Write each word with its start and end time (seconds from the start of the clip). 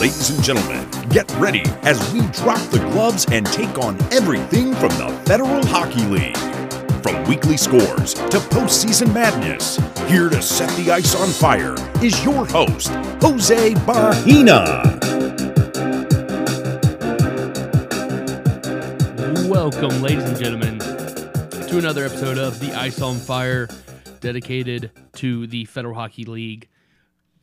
Ladies 0.00 0.30
and 0.30 0.42
gentlemen, 0.44 0.88
get 1.08 1.30
ready 1.38 1.62
as 1.82 2.12
we 2.12 2.20
drop 2.32 2.60
the 2.70 2.78
gloves 2.92 3.26
and 3.30 3.46
take 3.46 3.78
on 3.78 3.96
everything 4.12 4.74
from 4.74 4.90
the 4.90 5.08
Federal 5.26 5.64
Hockey 5.66 6.04
League. 6.06 6.36
From 7.02 7.24
weekly 7.24 7.56
scores 7.56 8.14
to 8.14 8.38
postseason 8.38 9.12
madness, 9.14 9.76
here 10.08 10.28
to 10.28 10.42
set 10.42 10.68
the 10.76 10.90
ice 10.90 11.14
on 11.14 11.28
fire 11.28 11.74
is 12.02 12.22
your 12.24 12.44
host, 12.46 12.88
Jose 13.22 13.74
Bahina. 13.74 14.82
Welcome, 19.48 20.02
ladies 20.02 20.24
and 20.24 20.38
gentlemen, 20.38 20.78
to 20.78 21.78
another 21.78 22.04
episode 22.04 22.38
of 22.38 22.60
The 22.60 22.72
Ice 22.74 23.00
on 23.00 23.16
Fire, 23.16 23.68
dedicated 24.20 24.90
to 25.14 25.46
the 25.46 25.64
Federal 25.66 25.94
Hockey 25.94 26.24
League. 26.24 26.68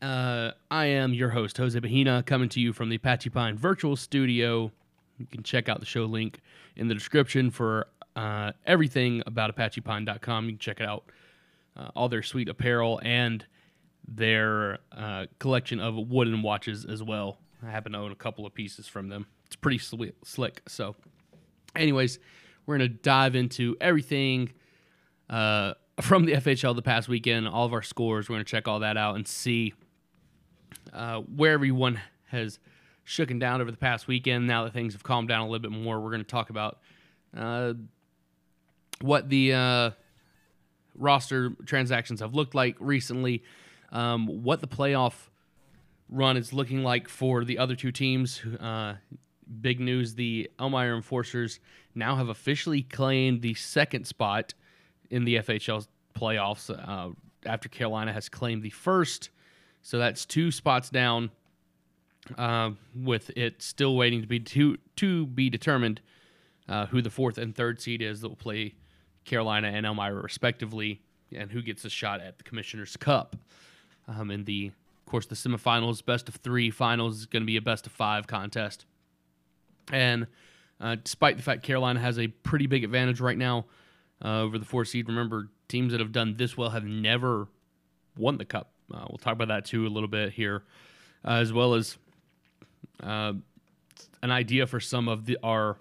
Uh, 0.01 0.51
I 0.69 0.85
am 0.87 1.13
your 1.13 1.29
host, 1.29 1.57
Jose 1.57 1.79
Bahina, 1.79 2.25
coming 2.25 2.49
to 2.49 2.59
you 2.59 2.73
from 2.73 2.89
the 2.89 2.95
Apache 2.97 3.29
Pine 3.29 3.57
Virtual 3.57 3.95
Studio. 3.95 4.71
You 5.17 5.25
can 5.25 5.43
check 5.43 5.69
out 5.69 5.79
the 5.79 5.85
show 5.85 6.05
link 6.05 6.39
in 6.75 6.87
the 6.87 6.93
description 6.93 7.51
for 7.51 7.87
uh, 8.15 8.51
everything 8.65 9.23
about 9.25 9.55
ApachePine.com. 9.55 10.45
You 10.45 10.51
can 10.51 10.59
check 10.59 10.81
it 10.81 10.87
out, 10.87 11.05
uh, 11.77 11.89
all 11.95 12.09
their 12.09 12.23
sweet 12.23 12.49
apparel 12.49 12.99
and 13.03 13.45
their 14.07 14.79
uh, 14.91 15.27
collection 15.39 15.79
of 15.79 15.95
wooden 15.95 16.41
watches 16.41 16.85
as 16.85 17.01
well. 17.01 17.37
I 17.65 17.71
happen 17.71 17.93
to 17.93 17.99
own 17.99 18.11
a 18.11 18.15
couple 18.15 18.45
of 18.45 18.53
pieces 18.53 18.87
from 18.87 19.07
them. 19.07 19.27
It's 19.45 19.55
pretty 19.55 19.77
sli- 19.77 20.13
slick. 20.25 20.61
So, 20.67 20.95
anyways, 21.75 22.19
we're 22.65 22.77
going 22.77 22.89
to 22.89 22.97
dive 22.97 23.35
into 23.35 23.77
everything 23.79 24.51
uh, 25.29 25.75
from 26.01 26.25
the 26.25 26.33
FHL 26.33 26.75
the 26.75 26.81
past 26.81 27.07
weekend, 27.07 27.47
all 27.47 27.65
of 27.65 27.73
our 27.73 27.81
scores. 27.81 28.29
We're 28.29 28.35
going 28.35 28.45
to 28.45 28.51
check 28.51 28.67
all 28.67 28.79
that 28.79 28.97
out 28.97 29.15
and 29.15 29.27
see 29.27 29.73
uh, 30.91 31.19
where 31.19 31.53
everyone 31.53 31.99
has 32.27 32.59
shooken 33.05 33.39
down 33.39 33.61
over 33.61 33.71
the 33.71 33.77
past 33.77 34.07
weekend. 34.07 34.47
Now 34.47 34.63
that 34.63 34.73
things 34.73 34.93
have 34.93 35.03
calmed 35.03 35.27
down 35.27 35.41
a 35.41 35.45
little 35.45 35.59
bit 35.59 35.71
more, 35.71 35.99
we're 35.99 36.09
going 36.09 36.23
to 36.23 36.27
talk 36.27 36.49
about 36.49 36.79
uh, 37.35 37.73
what 39.01 39.29
the 39.29 39.53
uh, 39.53 39.91
roster 40.95 41.51
transactions 41.65 42.21
have 42.21 42.33
looked 42.33 42.55
like 42.55 42.75
recently, 42.79 43.43
um, 43.91 44.43
what 44.43 44.61
the 44.61 44.67
playoff 44.67 45.13
run 46.09 46.37
is 46.37 46.53
looking 46.53 46.83
like 46.83 47.07
for 47.07 47.43
the 47.43 47.57
other 47.57 47.75
two 47.75 47.91
teams. 47.91 48.41
Uh, 48.59 48.95
big 49.61 49.79
news 49.79 50.15
the 50.15 50.49
Elmira 50.59 50.95
Enforcers 50.95 51.59
now 51.93 52.15
have 52.15 52.29
officially 52.29 52.81
claimed 52.81 53.41
the 53.41 53.53
second 53.53 54.07
spot 54.07 54.53
in 55.13 55.25
the 55.25 55.35
FHL 55.35 55.87
playoffs 56.15 56.71
uh, 56.71 57.09
after 57.45 57.69
Carolina 57.69 58.11
has 58.11 58.29
claimed 58.29 58.63
the 58.63 58.71
first. 58.71 59.29
So 59.83 59.99
that's 59.99 60.25
two 60.25 60.49
spots 60.49 60.89
down, 60.89 61.29
uh, 62.35 62.71
with 62.95 63.29
it 63.37 63.61
still 63.61 63.95
waiting 63.95 64.21
to 64.21 64.27
be 64.27 64.39
to, 64.39 64.77
to 64.95 65.27
be 65.27 65.51
determined 65.51 66.01
uh, 66.67 66.87
who 66.87 67.01
the 67.03 67.11
fourth 67.11 67.37
and 67.37 67.55
third 67.55 67.79
seed 67.79 68.01
is 68.01 68.21
that 68.21 68.29
will 68.29 68.35
play 68.35 68.73
Carolina 69.23 69.67
and 69.67 69.85
Elmira 69.85 70.19
respectively, 70.19 70.99
and 71.35 71.51
who 71.51 71.61
gets 71.61 71.85
a 71.85 71.89
shot 71.91 72.19
at 72.19 72.39
the 72.39 72.43
Commissioner's 72.43 72.97
Cup. 72.97 73.35
Um, 74.07 74.31
in 74.31 74.45
the, 74.45 74.71
of 75.05 75.11
course, 75.11 75.27
the 75.27 75.35
semifinals, 75.35 76.03
best 76.03 76.27
of 76.27 76.35
three 76.37 76.71
finals 76.71 77.19
is 77.19 77.25
going 77.27 77.43
to 77.43 77.47
be 77.47 77.57
a 77.57 77.61
best 77.61 77.85
of 77.85 77.91
five 77.91 78.25
contest. 78.25 78.85
And 79.91 80.25
uh, 80.81 80.95
despite 81.03 81.37
the 81.37 81.43
fact 81.43 81.61
Carolina 81.61 81.99
has 81.99 82.17
a 82.17 82.27
pretty 82.27 82.65
big 82.65 82.83
advantage 82.83 83.21
right 83.21 83.37
now 83.37 83.65
uh, 84.23 84.41
over 84.41 84.57
the 84.57 84.65
four 84.65 84.85
seed, 84.85 85.07
remember 85.07 85.49
teams 85.67 85.91
that 85.91 85.99
have 85.99 86.11
done 86.11 86.35
this 86.37 86.57
well 86.57 86.69
have 86.69 86.85
never 86.85 87.47
won 88.17 88.37
the 88.37 88.45
cup. 88.45 88.71
Uh, 88.93 89.05
we'll 89.09 89.17
talk 89.17 89.33
about 89.33 89.47
that 89.47 89.65
too 89.65 89.87
a 89.87 89.89
little 89.89 90.09
bit 90.09 90.33
here, 90.33 90.63
uh, 91.25 91.33
as 91.35 91.51
well 91.51 91.73
as 91.73 91.97
uh, 93.01 93.33
an 94.21 94.31
idea 94.31 94.67
for 94.67 94.79
some 94.79 95.07
of 95.07 95.25
the 95.25 95.37
our 95.43 95.77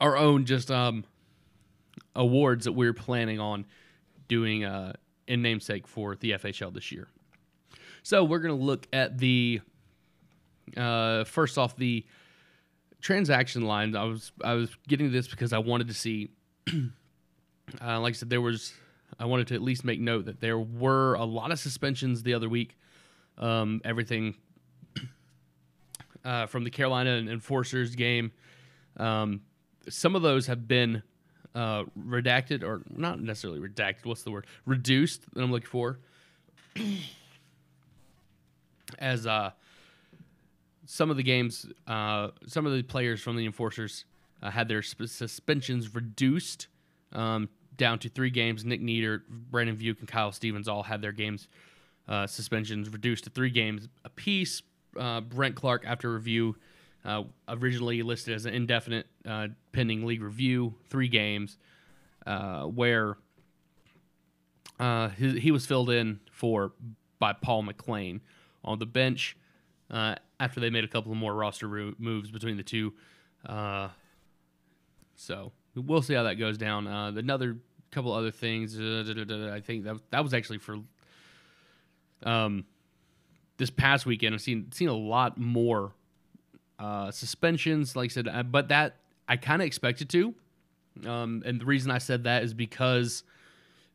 our 0.00 0.16
own 0.16 0.44
just 0.44 0.70
um, 0.70 1.04
awards 2.14 2.64
that 2.64 2.72
we're 2.72 2.92
planning 2.92 3.40
on 3.40 3.64
doing 4.28 4.64
uh, 4.64 4.92
in 5.26 5.42
namesake 5.42 5.86
for 5.86 6.16
the 6.16 6.32
FHL 6.32 6.72
this 6.72 6.90
year. 6.92 7.08
So 8.02 8.24
we're 8.24 8.38
going 8.38 8.56
to 8.56 8.64
look 8.64 8.86
at 8.92 9.18
the 9.18 9.60
uh, 10.76 11.24
first 11.24 11.58
off 11.58 11.76
the 11.76 12.04
transaction 13.00 13.62
lines. 13.62 13.94
I 13.94 14.04
was 14.04 14.32
I 14.44 14.54
was 14.54 14.70
getting 14.88 15.12
this 15.12 15.28
because 15.28 15.52
I 15.52 15.58
wanted 15.58 15.88
to 15.88 15.94
see, 15.94 16.30
uh, 17.82 18.00
like 18.00 18.12
I 18.12 18.16
said, 18.16 18.30
there 18.30 18.40
was 18.40 18.72
I 19.18 19.24
wanted 19.24 19.46
to 19.48 19.54
at 19.54 19.62
least 19.62 19.84
make 19.84 20.00
note 20.00 20.26
that 20.26 20.40
there 20.40 20.58
were 20.58 21.14
a 21.14 21.24
lot 21.24 21.50
of 21.52 21.58
suspensions 21.58 22.22
the 22.22 22.34
other 22.34 22.48
week. 22.48 22.76
Um, 23.38 23.80
everything 23.84 24.34
uh, 26.24 26.46
from 26.46 26.64
the 26.64 26.70
Carolina 26.70 27.10
Enforcers 27.30 27.94
game. 27.94 28.32
Um, 28.96 29.42
some 29.88 30.16
of 30.16 30.22
those 30.22 30.46
have 30.46 30.66
been 30.66 31.02
uh, 31.54 31.84
redacted, 31.98 32.62
or 32.64 32.82
not 32.90 33.20
necessarily 33.20 33.60
redacted. 33.60 34.04
What's 34.04 34.22
the 34.24 34.30
word? 34.30 34.46
Reduced. 34.66 35.22
That 35.34 35.42
I'm 35.42 35.52
looking 35.52 35.68
for. 35.68 35.98
As 38.98 39.26
uh, 39.26 39.50
some 40.84 41.10
of 41.10 41.16
the 41.16 41.22
games, 41.22 41.66
uh, 41.86 42.28
some 42.46 42.66
of 42.66 42.72
the 42.72 42.82
players 42.82 43.20
from 43.20 43.36
the 43.36 43.46
Enforcers 43.46 44.04
uh, 44.42 44.50
had 44.50 44.68
their 44.68 44.82
sp- 44.82 45.06
suspensions 45.06 45.94
reduced 45.94 46.68
um, 47.12 47.48
down 47.76 47.98
to 48.00 48.08
three 48.08 48.30
games. 48.30 48.64
Nick 48.64 48.80
Nieder, 48.80 49.24
Brandon 49.28 49.76
Vuke, 49.76 49.98
and 50.00 50.08
Kyle 50.08 50.32
Stevens 50.32 50.68
all 50.68 50.82
had 50.82 51.02
their 51.02 51.12
games 51.12 51.48
uh, 52.08 52.26
suspensions 52.26 52.88
reduced 52.88 53.24
to 53.24 53.30
three 53.30 53.50
games 53.50 53.88
apiece. 54.04 54.62
Uh, 54.98 55.20
Brent 55.20 55.56
Clark, 55.56 55.84
after 55.86 56.12
review, 56.12 56.56
uh, 57.04 57.24
originally 57.48 58.02
listed 58.02 58.34
as 58.34 58.46
an 58.46 58.54
indefinite 58.54 59.06
uh, 59.26 59.48
pending 59.72 60.06
league 60.06 60.22
review, 60.22 60.74
three 60.88 61.08
games, 61.08 61.58
uh, 62.26 62.62
where 62.62 63.16
uh, 64.80 65.08
he, 65.10 65.38
he, 65.38 65.50
was 65.50 65.66
filled 65.66 65.90
in 65.90 66.20
for 66.32 66.72
by 67.18 67.32
Paul 67.32 67.62
McLean 67.62 68.20
on 68.64 68.78
the 68.78 68.86
bench 68.86 69.36
after 69.90 70.60
they 70.60 70.70
made 70.70 70.84
a 70.84 70.88
couple 70.88 71.12
of 71.12 71.18
more 71.18 71.34
roster 71.34 71.68
moves 71.98 72.30
between 72.30 72.56
the 72.56 72.62
two. 72.62 72.92
so 75.14 75.52
we'll 75.76 76.02
see 76.02 76.14
how 76.14 76.24
that 76.24 76.34
goes 76.34 76.58
down. 76.58 76.86
another 76.86 77.56
couple 77.90 78.12
other 78.12 78.30
things. 78.30 78.78
I 78.78 79.60
think 79.60 79.84
that 79.84 79.96
that 80.10 80.22
was 80.22 80.34
actually 80.34 80.58
for 80.58 80.78
um, 82.22 82.64
this 83.56 83.70
past 83.70 84.06
weekend. 84.06 84.34
I've 84.34 84.42
seen 84.42 84.70
seen 84.72 84.88
a 84.88 84.96
lot 84.96 85.38
more 85.38 85.92
uh, 86.78 87.10
suspensions. 87.10 87.96
Like 87.96 88.10
I 88.10 88.12
said, 88.12 88.28
uh, 88.28 88.42
but 88.42 88.68
that 88.68 88.96
I 89.28 89.36
kind 89.36 89.62
of 89.62 89.66
expected 89.66 90.08
to. 90.10 90.34
Um, 91.06 91.42
and 91.44 91.60
the 91.60 91.66
reason 91.66 91.90
I 91.90 91.98
said 91.98 92.24
that 92.24 92.42
is 92.42 92.54
because 92.54 93.22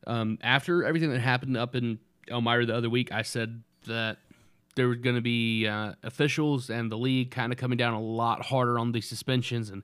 um, 0.06 0.38
after 0.42 0.84
everything 0.84 1.10
that 1.10 1.20
happened 1.20 1.56
up 1.56 1.74
in 1.74 1.98
Elmira 2.28 2.66
the 2.66 2.76
other 2.76 2.90
week, 2.90 3.12
I 3.12 3.22
said 3.22 3.62
that 3.86 4.18
there 4.74 4.88
were 4.88 4.94
going 4.94 5.16
to 5.16 5.22
be 5.22 5.66
uh, 5.66 5.94
officials 6.02 6.70
and 6.70 6.90
the 6.90 6.96
league 6.96 7.30
kind 7.30 7.52
of 7.52 7.58
coming 7.58 7.76
down 7.76 7.94
a 7.94 8.00
lot 8.00 8.46
harder 8.46 8.78
on 8.78 8.92
these 8.92 9.08
suspensions 9.08 9.70
and 9.70 9.82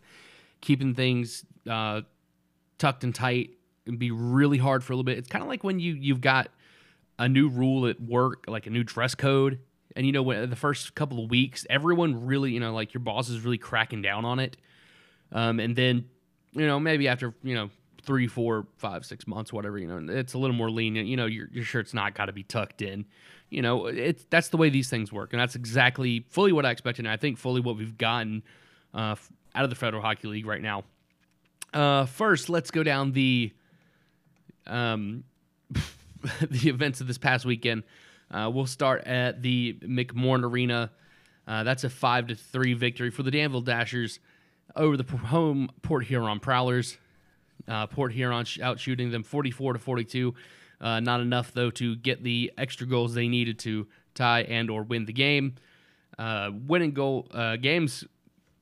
keeping 0.61 0.95
things 0.95 1.45
uh, 1.69 2.03
tucked 2.79 3.05
and 3.05 3.15
tight 3.15 3.51
and 3.87 3.99
be 3.99 4.11
really 4.11 4.59
hard 4.59 4.85
for 4.85 4.93
a 4.93 4.97
little 4.97 5.05
bit. 5.05 5.19
It's 5.19 5.29
kind 5.29 5.43
of 5.43 5.49
like 5.49 5.65
when 5.65 5.81
you 5.81 5.95
you've 5.95 6.21
got 6.21 6.49
a 7.19 7.29
new 7.29 7.49
rule 7.49 7.87
at 7.87 8.01
work, 8.01 8.45
like 8.47 8.67
a 8.67 8.71
new 8.71 8.85
dress 8.85 9.15
code, 9.15 9.59
and 9.97 10.07
you 10.07 10.13
know 10.13 10.23
when 10.23 10.49
the 10.51 10.57
first 10.57 10.95
couple 10.95 11.23
of 11.25 11.31
weeks, 11.31 11.67
everyone 11.69 12.27
really 12.27 12.53
you 12.53 12.61
know 12.61 12.73
like 12.73 12.95
your 12.95 13.01
boss 13.01 13.29
is 13.29 13.41
really 13.41 13.59
cracking 13.59 14.03
down 14.03 14.25
on 14.25 14.39
it, 14.39 14.57
um, 15.33 15.61
and 15.61 15.75
then 15.75 16.05
you 16.53 16.67
know 16.67 16.79
maybe 16.79 17.09
after 17.09 17.35
you 17.43 17.55
know 17.55 17.71
three, 18.09 18.27
four, 18.27 18.67
five, 18.79 19.05
six 19.05 19.27
months, 19.27 19.53
whatever, 19.53 19.77
you 19.77 19.87
know, 19.87 20.15
it's 20.15 20.33
a 20.33 20.39
little 20.39 20.57
more 20.57 20.71
lenient. 20.71 21.09
You 21.09 21.17
know, 21.17 21.27
your 21.27 21.49
your 21.53 21.65
shirt's 21.65 21.93
not 21.93 22.15
got 22.15 22.27
to 22.27 22.33
be 22.33 22.43
tucked 22.43 22.81
in. 22.81 23.05
You 23.51 23.63
know, 23.63 23.87
it's 23.87 24.25
that's 24.31 24.49
the 24.49 24.57
way 24.57 24.71
these 24.71 24.89
things 24.89 25.13
work, 25.13 25.33
and 25.33 25.41
that's 25.41 25.55
exactly 25.55 26.25
fully 26.31 26.53
what 26.53 26.65
I 26.65 26.71
expected, 26.71 27.05
and 27.05 27.13
I 27.13 27.17
think 27.17 27.39
fully 27.39 27.61
what 27.61 27.77
we've 27.77 27.99
gotten 27.99 28.43
uh, 28.95 29.17
out 29.59 29.65
of 29.65 29.71
the 29.71 29.77
Federal 29.77 30.01
Hockey 30.01 30.29
League 30.29 30.47
right 30.47 30.63
now. 30.63 30.85
Uh, 31.75 32.07
first, 32.07 32.49
let's 32.49 32.71
go 32.71 32.85
down 32.85 33.11
the 33.11 33.53
um, 34.69 35.25
the 36.49 36.69
events 36.69 37.01
of 37.01 37.09
this 37.09 37.19
past 37.19 37.45
weekend. 37.45 37.83
Uh, 38.31 38.49
we'll 38.55 38.67
start 38.67 39.03
at 39.05 39.43
the 39.43 39.77
McMorran 39.83 40.45
Arena. 40.45 40.93
Uh, 41.49 41.65
that's 41.65 41.83
a 41.83 41.91
five 41.91 42.29
to 42.29 42.37
three 42.37 42.75
victory 42.75 43.11
for 43.11 43.25
the 43.25 43.33
Danville 43.33 43.63
Dashers 43.63 44.21
over 44.77 44.97
the 44.97 45.17
home 45.17 45.71
Port 45.83 46.05
Huron 46.05 46.39
Prowlers. 46.39 46.97
Uh, 47.67 47.89
Port 47.89 48.13
Huron 48.13 48.45
sh- 48.45 48.61
out 48.61 48.79
shooting 48.79 49.11
them 49.11 49.25
44 49.25 49.73
to 49.73 49.79
42. 49.81 50.35
Uh, 50.81 51.01
not 51.01 51.21
enough 51.21 51.53
though 51.53 51.71
to 51.71 51.97
get 51.97 52.23
the 52.23 52.53
extra 52.57 52.87
goals 52.87 53.13
they 53.13 53.27
needed 53.27 53.59
to 53.59 53.89
tie 54.15 54.43
and 54.43 54.71
or 54.71 54.85
win 54.85 55.05
the 55.05 55.13
game. 55.13 55.57
Uh, 56.17 56.51
winning 56.67 56.93
goal 56.93 57.27
uh, 57.33 57.57
games, 57.57 58.05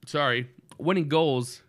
sorry, 0.07 0.49
winning 0.79 1.09
goals. 1.09 1.63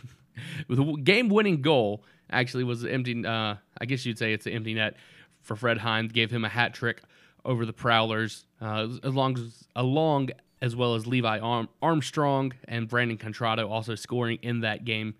a 0.70 0.74
game 1.02 1.28
winning 1.28 1.62
goal 1.62 2.04
actually 2.30 2.64
was 2.64 2.84
empty. 2.84 3.24
Uh, 3.24 3.56
I 3.80 3.84
guess 3.86 4.04
you'd 4.06 4.18
say 4.18 4.32
it's 4.32 4.46
an 4.46 4.52
empty 4.52 4.74
net 4.74 4.96
for 5.42 5.56
Fred 5.56 5.78
Hines, 5.78 6.12
gave 6.12 6.30
him 6.30 6.44
a 6.44 6.48
hat 6.48 6.74
trick 6.74 7.02
over 7.44 7.64
the 7.64 7.72
Prowlers, 7.72 8.44
uh, 8.60 8.86
along 9.02 9.38
as, 9.38 9.64
along 9.74 10.30
as 10.60 10.76
well 10.76 10.94
as 10.94 11.06
Levi 11.06 11.38
Arm- 11.38 11.68
Armstrong 11.80 12.52
and 12.66 12.88
Brandon 12.88 13.16
Contrado 13.16 13.70
also 13.70 13.94
scoring 13.94 14.38
in 14.42 14.60
that 14.60 14.84
game 14.84 15.14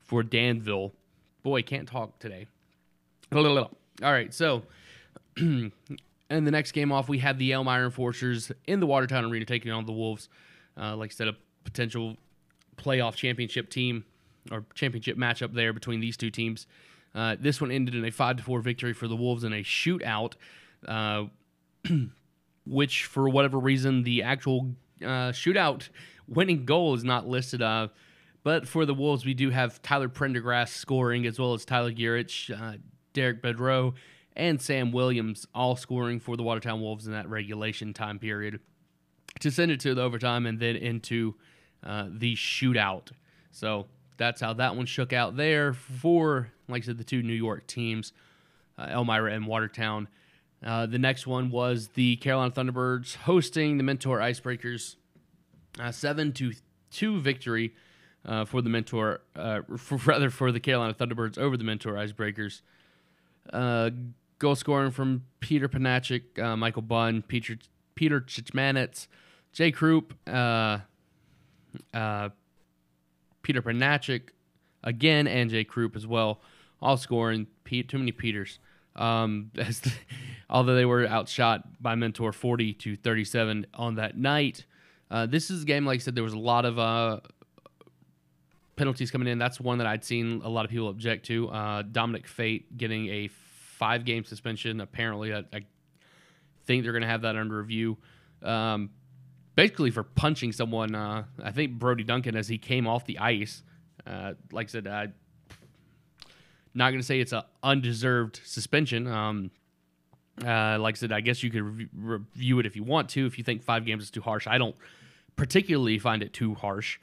for 0.00 0.22
Danville. 0.22 0.92
Boy, 1.42 1.62
can't 1.62 1.88
talk 1.88 2.18
today. 2.18 2.46
All 4.02 4.12
right, 4.12 4.32
so 4.32 4.62
and 5.36 5.72
the 6.28 6.50
next 6.50 6.72
game 6.72 6.92
off, 6.92 7.08
we 7.08 7.18
had 7.18 7.38
the 7.38 7.52
Elmira 7.52 7.84
Enforcers 7.84 8.52
in 8.66 8.80
the 8.80 8.86
Watertown 8.86 9.24
Arena 9.24 9.44
taking 9.44 9.72
on 9.72 9.86
the 9.86 9.92
Wolves. 9.92 10.28
Uh, 10.80 10.96
like 10.96 11.10
I 11.10 11.14
said, 11.14 11.28
a 11.28 11.36
potential 11.64 12.16
playoff 12.76 13.14
championship 13.14 13.70
team 13.70 14.04
or 14.50 14.64
championship 14.74 15.16
matchup 15.16 15.54
there 15.54 15.72
between 15.72 16.00
these 16.00 16.16
two 16.16 16.30
teams. 16.30 16.66
Uh, 17.14 17.36
this 17.38 17.60
one 17.60 17.70
ended 17.70 17.94
in 17.94 18.04
a 18.04 18.10
five 18.10 18.36
to 18.36 18.42
four 18.42 18.60
victory 18.60 18.92
for 18.92 19.08
the 19.08 19.16
Wolves 19.16 19.44
in 19.44 19.52
a 19.52 19.62
shootout, 19.62 20.34
uh, 20.86 21.24
which 22.66 23.04
for 23.06 23.28
whatever 23.28 23.58
reason 23.58 24.02
the 24.02 24.22
actual 24.22 24.74
uh, 25.02 25.32
shootout 25.32 25.88
winning 26.28 26.64
goal 26.64 26.94
is 26.94 27.04
not 27.04 27.26
listed. 27.26 27.62
Uh, 27.62 27.88
but 28.42 28.68
for 28.68 28.86
the 28.86 28.94
Wolves, 28.94 29.24
we 29.24 29.34
do 29.34 29.50
have 29.50 29.82
Tyler 29.82 30.08
Prendergrass 30.08 30.68
scoring 30.68 31.26
as 31.26 31.38
well 31.38 31.54
as 31.54 31.64
Tyler 31.64 31.90
Gurich, 31.90 32.50
uh, 32.50 32.76
Derek 33.12 33.42
Bedreau, 33.42 33.94
and 34.36 34.60
Sam 34.60 34.92
Williams 34.92 35.46
all 35.54 35.74
scoring 35.74 36.20
for 36.20 36.36
the 36.36 36.42
Watertown 36.42 36.80
Wolves 36.80 37.06
in 37.06 37.12
that 37.12 37.28
regulation 37.28 37.94
time 37.94 38.18
period 38.18 38.60
to 39.40 39.50
send 39.50 39.70
it 39.70 39.80
to 39.80 39.94
the 39.94 40.02
overtime 40.02 40.46
and 40.46 40.60
then 40.60 40.76
into 40.76 41.34
uh, 41.84 42.06
the 42.08 42.34
shootout. 42.34 43.10
So 43.50 43.86
that's 44.16 44.40
how 44.40 44.52
that 44.54 44.76
one 44.76 44.86
shook 44.86 45.12
out 45.12 45.36
there 45.36 45.72
for, 45.72 46.50
like 46.68 46.82
I 46.82 46.86
said, 46.86 46.98
the 46.98 47.04
two 47.04 47.22
New 47.22 47.34
York 47.34 47.66
teams, 47.66 48.12
uh, 48.78 48.88
Elmira 48.90 49.32
and 49.32 49.46
Watertown. 49.46 50.08
Uh, 50.64 50.86
the 50.86 50.98
next 50.98 51.26
one 51.26 51.50
was 51.50 51.88
the 51.88 52.16
Carolina 52.16 52.50
Thunderbirds 52.50 53.16
hosting 53.16 53.76
the 53.76 53.82
Mentor 53.82 54.18
Icebreakers. 54.18 54.96
Uh, 55.78 55.92
seven 55.92 56.32
to 56.32 56.52
two 56.90 57.20
victory 57.20 57.74
uh, 58.24 58.44
for 58.46 58.62
the 58.62 58.70
Mentor, 58.70 59.20
uh, 59.34 59.60
for, 59.76 59.96
rather 59.98 60.30
for 60.30 60.50
the 60.50 60.60
Carolina 60.60 60.94
Thunderbirds 60.94 61.38
over 61.38 61.56
the 61.56 61.64
Mentor 61.64 61.94
Icebreakers. 61.94 62.62
Goal 64.38 64.54
scoring 64.54 64.90
from 64.90 65.24
Peter 65.40 65.66
Panachik, 65.66 66.58
Michael 66.58 66.82
Bunn, 66.82 67.22
Peter 67.22 67.56
Peter 67.94 68.20
Chichmanitz, 68.20 69.06
Jay 69.52 69.72
Krupp, 69.72 70.12
uh, 71.94 72.30
Peter 73.42 73.62
Panachik 73.62 74.30
again, 74.82 75.26
and 75.26 75.50
Jay 75.50 75.64
Krupp 75.64 75.96
as 75.96 76.06
well, 76.06 76.40
all 76.80 76.96
scoring. 76.96 77.46
Pete, 77.64 77.88
too 77.88 77.98
many 77.98 78.12
Peters. 78.12 78.58
Um, 78.94 79.50
the, 79.54 79.92
although 80.48 80.74
they 80.74 80.84
were 80.84 81.06
outshot 81.06 81.82
by 81.82 81.94
Mentor 81.94 82.32
40 82.32 82.72
to 82.74 82.96
37 82.96 83.66
on 83.74 83.96
that 83.96 84.16
night. 84.16 84.64
Uh, 85.10 85.26
this 85.26 85.50
is 85.50 85.62
a 85.62 85.66
game, 85.66 85.86
like 85.86 85.96
I 85.96 85.98
said, 85.98 86.14
there 86.14 86.24
was 86.24 86.32
a 86.32 86.38
lot 86.38 86.64
of 86.64 86.78
uh, 86.78 87.20
penalties 88.74 89.10
coming 89.10 89.28
in. 89.28 89.38
That's 89.38 89.60
one 89.60 89.78
that 89.78 89.86
I'd 89.86 90.04
seen 90.04 90.40
a 90.44 90.48
lot 90.48 90.64
of 90.64 90.70
people 90.70 90.88
object 90.88 91.26
to. 91.26 91.48
Uh, 91.48 91.82
Dominic 91.82 92.26
Fate 92.26 92.76
getting 92.76 93.08
a 93.08 93.28
five 93.28 94.04
game 94.04 94.24
suspension. 94.24 94.80
Apparently, 94.80 95.32
I, 95.32 95.44
I 95.52 95.60
think 96.66 96.82
they're 96.82 96.92
going 96.92 97.02
to 97.02 97.08
have 97.08 97.22
that 97.22 97.36
under 97.36 97.56
review. 97.56 97.96
Um, 98.42 98.90
basically, 99.56 99.90
for 99.90 100.04
punching 100.04 100.52
someone, 100.52 100.94
uh, 100.94 101.24
I 101.42 101.50
think 101.50 101.72
Brody 101.72 102.04
Duncan, 102.04 102.36
as 102.36 102.46
he 102.46 102.58
came 102.58 102.86
off 102.86 103.04
the 103.06 103.18
ice, 103.18 103.62
uh, 104.06 104.34
like 104.52 104.68
I 104.68 104.70
said, 104.70 104.86
I'm 104.86 105.14
not 106.74 106.90
going 106.90 107.00
to 107.00 107.06
say 107.06 107.18
it's 107.18 107.32
an 107.32 107.42
undeserved 107.62 108.40
suspension. 108.44 109.08
Um, 109.08 109.50
uh, 110.44 110.78
like 110.78 110.96
I 110.96 110.98
said, 110.98 111.12
I 111.12 111.20
guess 111.20 111.42
you 111.42 111.50
could 111.50 111.62
re- 111.62 111.88
review 111.94 112.58
it 112.60 112.66
if 112.66 112.76
you 112.76 112.84
want 112.84 113.08
to. 113.10 113.26
If 113.26 113.38
you 113.38 113.44
think 113.44 113.62
five 113.62 113.84
games 113.84 114.04
is 114.04 114.10
too 114.10 114.20
harsh, 114.20 114.46
I 114.46 114.58
don't 114.58 114.76
particularly 115.34 115.98
find 115.98 116.22
it 116.22 116.32
too 116.32 116.54
harsh. 116.54 116.98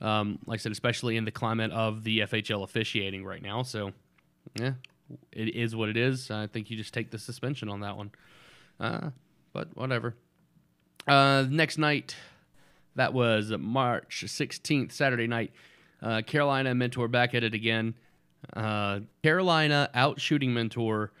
Um, 0.00 0.38
like 0.46 0.60
I 0.60 0.62
said, 0.62 0.72
especially 0.72 1.16
in 1.16 1.24
the 1.24 1.30
climate 1.30 1.70
of 1.72 2.04
the 2.04 2.20
FHL 2.20 2.62
officiating 2.62 3.24
right 3.24 3.42
now. 3.42 3.62
So, 3.62 3.92
yeah, 4.54 4.72
it 5.32 5.54
is 5.54 5.76
what 5.76 5.88
it 5.88 5.96
is. 5.96 6.30
I 6.30 6.46
think 6.46 6.70
you 6.70 6.76
just 6.76 6.94
take 6.94 7.10
the 7.10 7.18
suspension 7.18 7.68
on 7.68 7.80
that 7.80 7.96
one. 7.96 8.10
Uh, 8.80 9.10
but 9.52 9.76
whatever. 9.76 10.14
Uh, 11.08 11.46
next 11.48 11.78
night, 11.78 12.16
that 12.94 13.14
was 13.14 13.50
March 13.50 14.24
16th, 14.26 14.92
Saturday 14.92 15.26
night. 15.26 15.52
Uh, 16.02 16.22
Carolina 16.22 16.74
Mentor 16.74 17.08
back 17.08 17.34
at 17.34 17.42
it 17.42 17.54
again. 17.54 17.94
Uh, 18.54 19.00
Carolina 19.22 19.90
out 19.94 20.20
shooting 20.20 20.54
Mentor 20.54 21.12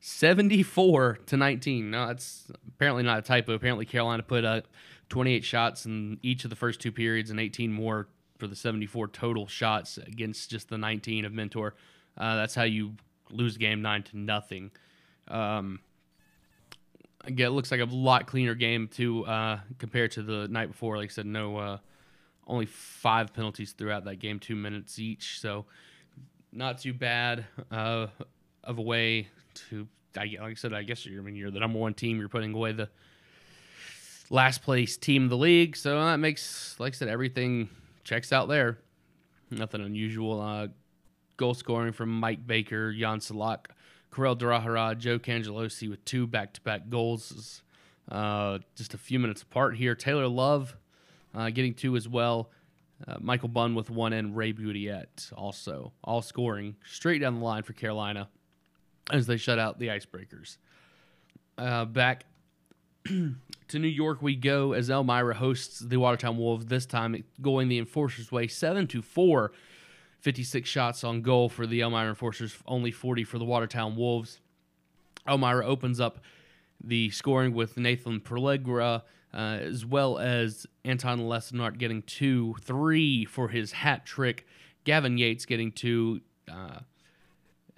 74 0.00 1.18
to 1.26 1.36
19. 1.36 1.90
No, 1.90 2.06
that's 2.06 2.50
apparently 2.68 3.02
not 3.02 3.18
a 3.18 3.22
typo. 3.22 3.54
Apparently, 3.54 3.84
Carolina 3.84 4.22
put 4.22 4.44
up 4.44 4.66
28 5.08 5.44
shots 5.44 5.86
in 5.86 6.18
each 6.22 6.44
of 6.44 6.50
the 6.50 6.56
first 6.56 6.80
two 6.80 6.92
periods 6.92 7.30
and 7.30 7.40
18 7.40 7.72
more 7.72 8.08
for 8.38 8.46
the 8.46 8.56
74 8.56 9.08
total 9.08 9.46
shots 9.46 9.98
against 9.98 10.50
just 10.50 10.68
the 10.68 10.78
19 10.78 11.24
of 11.24 11.32
Mentor. 11.32 11.74
Uh, 12.16 12.36
that's 12.36 12.54
how 12.54 12.62
you 12.62 12.94
lose 13.30 13.56
game 13.56 13.82
nine 13.82 14.02
to 14.04 14.18
nothing. 14.18 14.70
Um, 15.28 15.80
again, 17.24 17.48
it 17.48 17.50
looks 17.50 17.70
like 17.70 17.80
a 17.80 17.84
lot 17.84 18.26
cleaner 18.26 18.54
game 18.54 18.88
to 18.88 19.24
uh, 19.26 19.60
compared 19.78 20.12
to 20.12 20.22
the 20.22 20.48
night 20.48 20.68
before. 20.68 20.96
Like 20.96 21.10
I 21.10 21.12
said, 21.12 21.26
no, 21.26 21.56
uh, 21.56 21.78
only 22.46 22.66
five 22.66 23.32
penalties 23.32 23.72
throughout 23.72 24.04
that 24.04 24.16
game, 24.16 24.38
two 24.38 24.56
minutes 24.56 24.98
each. 24.98 25.40
So 25.40 25.66
not 26.52 26.78
too 26.78 26.92
bad 26.92 27.44
uh, 27.70 28.08
of 28.64 28.78
a 28.78 28.82
way 28.82 29.28
to. 29.68 29.86
Like 30.16 30.40
I 30.40 30.54
said, 30.54 30.74
I 30.74 30.82
guess 30.82 31.06
you're, 31.06 31.22
I 31.22 31.24
mean, 31.24 31.36
you're 31.36 31.52
the 31.52 31.60
number 31.60 31.78
one 31.78 31.94
team. 31.94 32.18
You're 32.18 32.28
putting 32.28 32.52
away 32.52 32.72
the 32.72 32.88
last 34.28 34.60
place 34.60 34.96
team 34.96 35.24
of 35.24 35.30
the 35.30 35.36
league. 35.36 35.76
So 35.76 36.04
that 36.04 36.16
makes, 36.16 36.74
like 36.80 36.94
I 36.94 36.96
said, 36.96 37.08
everything 37.08 37.68
checks 38.02 38.32
out 38.32 38.48
there. 38.48 38.78
Nothing 39.52 39.82
unusual. 39.82 40.40
Uh, 40.40 40.66
goal 41.36 41.54
scoring 41.54 41.92
from 41.92 42.10
Mike 42.18 42.44
Baker, 42.44 42.92
Jan 42.92 43.20
Salak, 43.20 43.70
Karel 44.14 44.36
Durahara, 44.36 44.96
Joe 44.98 45.18
Cangelosi 45.18 45.88
with 45.88 46.04
two 46.04 46.26
back 46.26 46.52
to 46.54 46.60
back 46.60 46.88
goals. 46.88 47.62
Uh, 48.10 48.58
just 48.74 48.94
a 48.94 48.98
few 48.98 49.18
minutes 49.18 49.42
apart 49.42 49.76
here. 49.76 49.94
Taylor 49.94 50.26
Love 50.26 50.76
uh, 51.34 51.50
getting 51.50 51.74
two 51.74 51.96
as 51.96 52.08
well. 52.08 52.50
Uh, 53.06 53.16
Michael 53.20 53.48
Bunn 53.48 53.74
with 53.74 53.88
one 53.88 54.12
and 54.12 54.36
Ray 54.36 54.52
Boudiette 54.52 55.30
also, 55.34 55.92
all 56.04 56.20
scoring 56.20 56.76
straight 56.84 57.20
down 57.20 57.38
the 57.38 57.44
line 57.44 57.62
for 57.62 57.72
Carolina 57.72 58.28
as 59.10 59.26
they 59.26 59.36
shut 59.36 59.58
out 59.58 59.78
the 59.78 59.88
Icebreakers. 59.88 60.58
Uh, 61.56 61.84
back 61.86 62.24
to 63.06 63.78
New 63.78 63.88
York 63.88 64.20
we 64.20 64.36
go 64.36 64.72
as 64.72 64.90
Elmira 64.90 65.34
hosts 65.34 65.78
the 65.78 65.96
Watertown 65.96 66.36
Wolves. 66.36 66.66
This 66.66 66.84
time 66.84 67.24
going 67.40 67.68
the 67.68 67.78
Enforcers' 67.78 68.30
way, 68.30 68.46
seven 68.46 68.86
to 68.88 69.00
four. 69.00 69.52
56 70.20 70.68
shots 70.68 71.02
on 71.02 71.22
goal 71.22 71.48
for 71.48 71.66
the 71.66 71.80
Elmira 71.80 72.08
Enforcers, 72.08 72.56
only 72.66 72.90
40 72.90 73.24
for 73.24 73.38
the 73.38 73.44
Watertown 73.44 73.96
Wolves. 73.96 74.40
Elmira 75.26 75.66
opens 75.66 76.00
up 76.00 76.20
the 76.82 77.10
scoring 77.10 77.54
with 77.54 77.76
Nathan 77.76 78.20
Perlegra, 78.20 79.02
uh, 79.32 79.36
as 79.36 79.84
well 79.84 80.18
as 80.18 80.66
Anton 80.84 81.20
Lesnart 81.20 81.78
getting 81.78 82.02
two, 82.02 82.54
three 82.62 83.24
for 83.24 83.48
his 83.48 83.72
hat 83.72 84.04
trick. 84.04 84.46
Gavin 84.84 85.18
Yates 85.18 85.46
getting 85.46 85.72
two, 85.72 86.20
uh, 86.50 86.80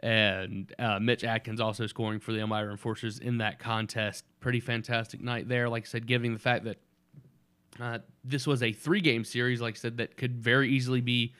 and 0.00 0.72
uh, 0.78 0.98
Mitch 0.98 1.24
Atkins 1.24 1.60
also 1.60 1.86
scoring 1.86 2.20
for 2.20 2.32
the 2.32 2.40
Elmira 2.40 2.70
Enforcers 2.70 3.18
in 3.18 3.38
that 3.38 3.58
contest. 3.58 4.24
Pretty 4.40 4.60
fantastic 4.60 5.20
night 5.20 5.48
there. 5.48 5.68
Like 5.68 5.84
I 5.84 5.86
said, 5.86 6.06
given 6.06 6.32
the 6.32 6.38
fact 6.38 6.64
that 6.64 6.78
uh, 7.80 7.98
this 8.24 8.46
was 8.46 8.62
a 8.62 8.72
three 8.72 9.00
game 9.00 9.24
series, 9.24 9.60
like 9.60 9.76
I 9.76 9.78
said, 9.78 9.98
that 9.98 10.16
could 10.16 10.36
very 10.36 10.70
easily 10.70 11.00
be 11.00 11.34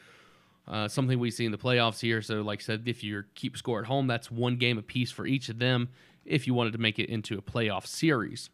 uh, 0.69 0.89
something 0.89 1.19
we 1.19 1.31
see 1.31 1.45
in 1.45 1.53
the 1.53 1.59
playoffs 1.59 2.01
here. 2.01 2.23
So, 2.23 2.43
like 2.43 2.61
I 2.61 2.63
said, 2.63 2.83
if 2.87 3.03
you 3.03 3.25
keep 3.35 3.57
score 3.57 3.81
at 3.81 3.87
home, 3.87 4.07
that's 4.07 4.31
one 4.31 4.57
game 4.57 4.79
apiece 4.79 5.11
for 5.11 5.27
each 5.27 5.49
of 5.49 5.59
them 5.59 5.89
if 6.25 6.47
you 6.47 6.55
wanted 6.55 6.73
to 6.73 6.79
make 6.79 6.99
it 6.99 7.09
into 7.09 7.37
a 7.37 7.43
playoff 7.43 7.87
series. 7.87 8.51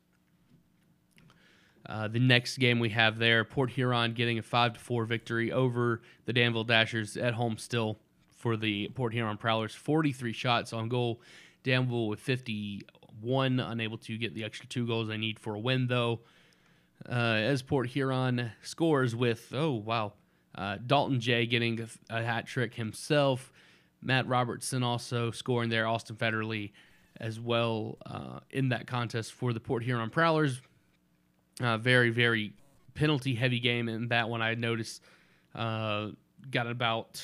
Uh, 1.87 2.09
the 2.09 2.19
next 2.19 2.59
game 2.59 2.79
we 2.79 2.91
have 2.91 3.19
there, 3.19 3.45
Port 3.45 3.71
Huron 3.71 4.13
getting 4.13 4.39
a 4.39 4.43
five 4.43 4.75
to 4.75 4.81
four 4.81 5.05
victory 5.05 5.53
over 5.53 6.03
the 6.27 6.33
Danville 6.33 6.65
Dashers 6.65 7.17
at 7.17 7.35
home 7.35 7.57
still 7.57 7.99
for 8.37 8.57
the 8.57 8.89
Port 8.95 9.13
Huron 9.15 9.39
Prowlers. 9.39 9.75
43 9.75 10.33
shots 10.33 10.73
on 10.73 10.89
goal. 10.89 11.21
Danville 11.65 12.09
with 12.09 12.21
51, 12.21 13.61
unable 13.61 13.99
to 13.99 14.19
get 14.19 14.35
the 14.35 14.45
extra 14.45 14.67
two 14.67 14.87
goals 14.87 15.09
they 15.09 15.17
need 15.17 15.39
for 15.39 15.55
a 15.55 15.59
win 15.59 15.87
though. 15.87 16.21
Uh, 17.09 17.13
as 17.13 17.63
Port 17.63 17.89
Huron 17.89 18.51
scores 18.63 19.15
with 19.15 19.53
oh 19.55 19.73
wow, 19.73 20.13
uh, 20.55 20.77
Dalton 20.87 21.21
Jay 21.21 21.47
getting 21.47 21.81
a, 21.81 21.89
a 22.19 22.23
hat 22.23 22.47
trick 22.47 22.75
himself. 22.75 23.53
Matt 24.03 24.27
Robertson 24.27 24.83
also 24.83 25.31
scoring 25.31 25.71
there. 25.71 25.87
Austin 25.87 26.17
Federley 26.17 26.73
as 27.21 27.41
well 27.41 27.99
uh, 28.07 28.41
in 28.51 28.69
that 28.69 28.87
contest 28.87 29.33
for 29.33 29.53
the 29.53 29.61
Port 29.61 29.83
Huron 29.83 30.11
Prowlers. 30.11 30.61
Uh, 31.61 31.79
very, 31.79 32.11
very 32.11 32.53
penalty 32.95 33.35
heavy 33.35 33.61
game 33.61 33.89
in 33.89 34.09
that 34.09 34.29
one. 34.29 34.43
I 34.43 34.55
noticed 34.55 35.03
uh, 35.55 36.09
got 36.51 36.67
about 36.67 37.23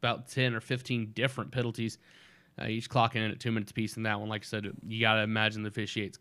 about 0.00 0.28
ten 0.28 0.54
or 0.54 0.60
fifteen 0.60 1.12
different 1.14 1.50
penalties 1.50 1.98
Uh, 2.56 2.66
each 2.66 2.88
clocking 2.88 3.16
in 3.16 3.30
at 3.32 3.40
two 3.40 3.50
minutes 3.50 3.72
apiece 3.72 3.96
in 3.96 4.04
that 4.04 4.20
one. 4.20 4.28
Like 4.28 4.42
I 4.42 4.46
said, 4.46 4.70
you 4.86 5.00
got 5.00 5.14
to 5.14 5.22
imagine 5.22 5.64
the 5.64 5.70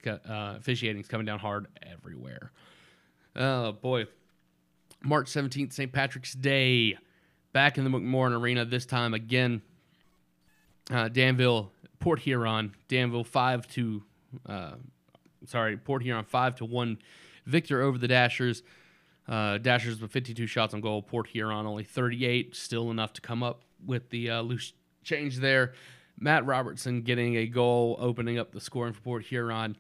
uh, 0.08 0.56
officiating's 0.58 1.08
coming 1.08 1.26
down 1.26 1.40
hard 1.40 1.68
everywhere. 1.84 2.52
Oh, 3.36 3.72
boy. 3.72 4.06
March 5.04 5.28
17th, 5.28 5.74
St. 5.74 5.92
Patrick's 5.92 6.34
Day. 6.34 6.98
Back 7.52 7.78
in 7.78 7.84
the 7.84 7.90
McMorran 7.90 8.40
Arena, 8.40 8.66
this 8.66 8.86
time 8.86 9.14
again. 9.14 9.62
Uh, 10.90 11.08
Danville, 11.08 11.72
Port 12.00 12.20
Huron. 12.20 12.76
Danville 12.88 13.24
5 13.24 13.68
to, 13.70 14.04
uh, 14.48 14.72
sorry, 15.46 15.78
Port 15.78 16.04
Huron 16.04 16.26
5 16.26 16.56
to 16.56 16.66
1 16.66 16.98
victor 17.46 17.82
over 17.82 17.98
the 17.98 18.08
Dashers. 18.08 18.64
Uh, 19.28 19.58
Dashers 19.58 20.02
with 20.02 20.12
52 20.12 20.48
shots 20.48 20.74
on 20.74 20.82
goal. 20.82 21.02
Port 21.02 21.28
Huron 21.28 21.66
only 21.66 21.84
38, 21.84 22.56
still 22.56 22.92
enough 22.92 23.14
to 23.14 23.22
come 23.22 23.44
up 23.44 23.62
with 23.86 24.10
the 24.10 24.30
uh, 24.30 24.42
loose 24.42 24.74
change 25.04 25.38
there. 25.38 25.74
Matt 26.20 26.46
Robertson 26.46 27.02
getting 27.02 27.38
a 27.38 27.48
goal, 27.48 27.98
opening 28.00 28.38
up 28.38 28.52
the 28.52 28.62
scoring 28.62 28.94
for 28.94 29.02
Port 29.02 29.26
Huron, 29.26 29.78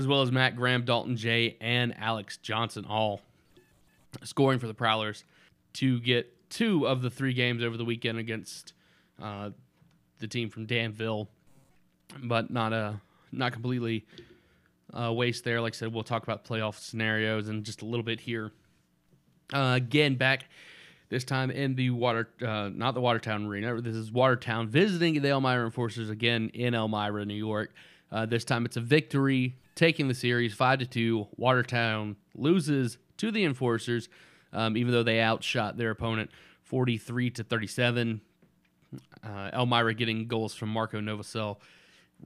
as 0.00 0.06
well 0.06 0.22
as 0.22 0.32
Matt 0.32 0.56
Graham, 0.56 0.86
Dalton 0.86 1.14
Jay, 1.14 1.58
and 1.60 1.94
Alex 1.98 2.38
Johnson 2.38 2.86
all 2.88 3.20
scoring 4.24 4.58
for 4.58 4.66
the 4.66 4.74
Prowlers 4.74 5.24
to 5.74 6.00
get 6.00 6.48
two 6.48 6.88
of 6.88 7.02
the 7.02 7.10
three 7.10 7.34
games 7.34 7.62
over 7.62 7.76
the 7.76 7.84
weekend 7.84 8.18
against 8.18 8.72
uh, 9.22 9.50
the 10.18 10.26
team 10.26 10.48
from 10.48 10.64
Danville, 10.64 11.28
but 12.24 12.50
not 12.50 12.72
a 12.72 12.98
not 13.30 13.52
completely 13.52 14.06
uh, 14.98 15.12
waste 15.12 15.44
there. 15.44 15.60
Like 15.60 15.74
I 15.74 15.76
said, 15.76 15.92
we'll 15.92 16.02
talk 16.02 16.22
about 16.22 16.46
playoff 16.46 16.78
scenarios 16.78 17.50
in 17.50 17.62
just 17.62 17.82
a 17.82 17.84
little 17.84 18.02
bit 18.02 18.20
here. 18.20 18.52
Uh, 19.52 19.74
again, 19.76 20.14
back 20.14 20.46
this 21.10 21.24
time 21.24 21.50
in 21.50 21.74
the 21.74 21.90
water, 21.90 22.30
uh, 22.40 22.70
not 22.72 22.94
the 22.94 23.02
Watertown 23.02 23.46
Arena. 23.46 23.82
This 23.82 23.94
is 23.94 24.10
Watertown 24.10 24.66
visiting 24.68 25.20
the 25.20 25.28
Elmira 25.28 25.66
Enforcers 25.66 26.08
again 26.08 26.50
in 26.54 26.74
Elmira, 26.74 27.26
New 27.26 27.34
York. 27.34 27.74
Uh, 28.10 28.24
this 28.26 28.44
time 28.44 28.64
it's 28.64 28.76
a 28.76 28.80
victory, 28.80 29.56
taking 29.80 30.08
the 30.08 30.14
series 30.14 30.52
five 30.52 30.78
to 30.78 30.86
two. 30.86 31.26
Watertown 31.36 32.16
loses 32.34 32.98
to 33.16 33.30
the 33.30 33.44
Enforcers, 33.44 34.10
um, 34.52 34.76
even 34.76 34.92
though 34.92 35.02
they 35.02 35.22
outshot 35.22 35.78
their 35.78 35.90
opponent 35.90 36.30
forty 36.62 36.98
three 36.98 37.30
to 37.30 37.42
thirty 37.42 37.66
seven. 37.66 38.20
Uh, 39.24 39.50
Elmira 39.54 39.94
getting 39.94 40.28
goals 40.28 40.54
from 40.54 40.68
Marco 40.68 41.00
Novosel, 41.00 41.56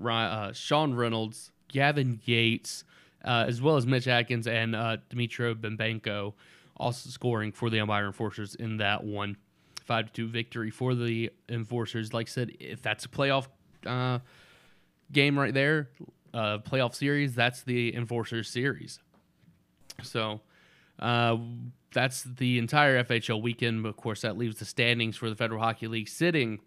uh, 0.04 0.52
Sean 0.52 0.94
Reynolds, 0.94 1.52
Gavin 1.68 2.20
Yates, 2.24 2.82
uh, 3.24 3.44
as 3.46 3.62
well 3.62 3.76
as 3.76 3.86
Mitch 3.86 4.08
Atkins 4.08 4.48
and 4.48 4.74
uh, 4.74 4.96
Dimitro 5.08 5.54
Bembenko 5.54 6.32
also 6.76 7.08
scoring 7.10 7.52
for 7.52 7.70
the 7.70 7.78
Elmira 7.78 8.06
Enforcers 8.06 8.56
in 8.56 8.78
that 8.78 9.04
one. 9.04 9.36
5 9.84 10.12
2 10.12 10.26
victory 10.28 10.70
for 10.70 10.94
the 10.94 11.30
Enforcers. 11.48 12.12
Like 12.14 12.28
I 12.28 12.30
said, 12.30 12.56
if 12.58 12.80
that's 12.80 13.04
a 13.04 13.08
playoff 13.08 13.46
uh, 13.86 14.20
game 15.12 15.38
right 15.38 15.52
there, 15.52 15.90
uh, 16.34 16.58
playoff 16.58 16.94
series, 16.94 17.34
that's 17.34 17.62
the 17.62 17.94
Enforcers 17.94 18.50
series. 18.50 18.98
So 20.02 20.40
uh, 20.98 21.36
that's 21.92 22.24
the 22.24 22.58
entire 22.58 23.04
FHL 23.04 23.40
weekend. 23.40 23.86
Of 23.86 23.96
course, 23.96 24.22
that 24.22 24.36
leaves 24.36 24.58
the 24.58 24.64
standings 24.64 25.16
for 25.16 25.30
the 25.30 25.36
Federal 25.36 25.60
Hockey 25.60 25.86
League 25.86 26.08
sitting 26.08 26.58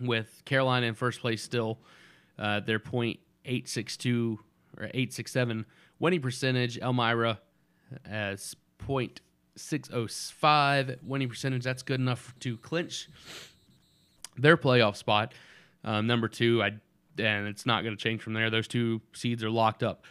with 0.00 0.40
Carolina 0.44 0.86
in 0.86 0.94
first 0.94 1.20
place 1.20 1.42
still. 1.42 1.80
Uh, 2.38 2.60
their 2.60 2.78
point 2.78 3.18
862 3.44 4.38
or 4.78 4.84
867 4.84 5.66
winning 5.98 6.22
percentage. 6.22 6.78
Elmira 6.78 7.40
as 8.06 8.56
0.605 8.86 11.02
winning 11.02 11.28
percentage. 11.28 11.62
That's 11.62 11.82
good 11.82 12.00
enough 12.00 12.34
to 12.40 12.56
clinch 12.56 13.10
their 14.38 14.56
playoff 14.56 14.96
spot. 14.96 15.34
Um, 15.84 16.06
number 16.06 16.28
two, 16.28 16.62
I 16.62 16.78
and 17.18 17.46
it's 17.46 17.66
not 17.66 17.82
going 17.82 17.96
to 17.96 18.02
change 18.02 18.22
from 18.22 18.34
there. 18.34 18.50
Those 18.50 18.68
two 18.68 19.00
seeds 19.12 19.44
are 19.44 19.50
locked 19.50 19.82
up. 19.82 20.04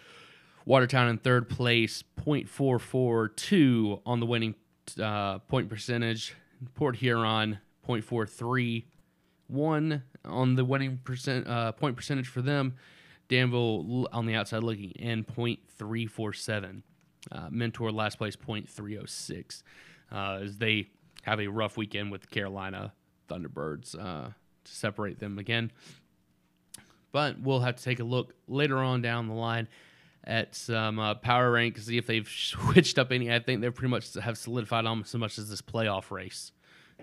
Watertown 0.66 1.10
in 1.10 1.18
third 1.18 1.50
place, 1.50 2.04
0.442 2.24 4.02
on 4.06 4.20
the 4.20 4.26
winning 4.26 4.56
uh, 5.02 5.40
point 5.40 5.70
percentage. 5.70 6.36
Port 6.76 6.98
Huron, 6.98 7.60
0.431 7.88 10.02
on 10.26 10.56
the 10.56 10.64
winning 10.64 11.00
percent 11.04 11.48
uh, 11.48 11.72
point 11.72 11.96
percentage 11.96 12.28
for 12.28 12.42
them. 12.42 12.76
Danville 13.28 14.08
on 14.12 14.26
the 14.26 14.36
outside 14.36 14.64
looking 14.64 14.92
in 14.92 15.24
0.347. 15.24 16.84
Uh, 17.32 17.48
Mentor 17.50 17.92
last 17.92 18.18
place 18.18 18.36
0.306 18.36 19.64
uh, 20.12 20.40
as 20.44 20.58
they 20.58 20.90
have 21.24 21.40
a 21.40 21.48
rough 21.48 21.78
weekend 21.78 22.12
with 22.12 22.30
Carolina 22.30 22.94
Thunderbirds 23.30 23.98
uh, 23.98 24.30
to 24.64 24.72
separate 24.72 25.20
them 25.20 25.40
again. 25.40 25.72
But 27.12 27.40
we'll 27.42 27.60
have 27.60 27.76
to 27.76 27.84
take 27.84 28.00
a 28.00 28.04
look 28.04 28.34
later 28.48 28.78
on 28.78 29.02
down 29.02 29.28
the 29.28 29.34
line 29.34 29.68
at 30.24 30.56
some 30.56 31.00
uh, 31.00 31.16
power 31.16 31.52
rank 31.52 31.76
to 31.76 31.82
see 31.82 31.98
if 31.98 32.08
they've 32.08 32.28
switched 32.30 32.98
up 32.98 33.12
any. 33.12 33.34
I 33.34 33.40
think 33.40 33.62
they 33.62 33.70
pretty 33.70 33.92
much 33.92 34.14
have 34.16 34.38
solidified 34.38 34.86
almost 34.86 35.14
as 35.14 35.20
much 35.20 35.38
as 35.38 35.50
this 35.50 35.62
playoff 35.62 36.12
race. 36.12 36.52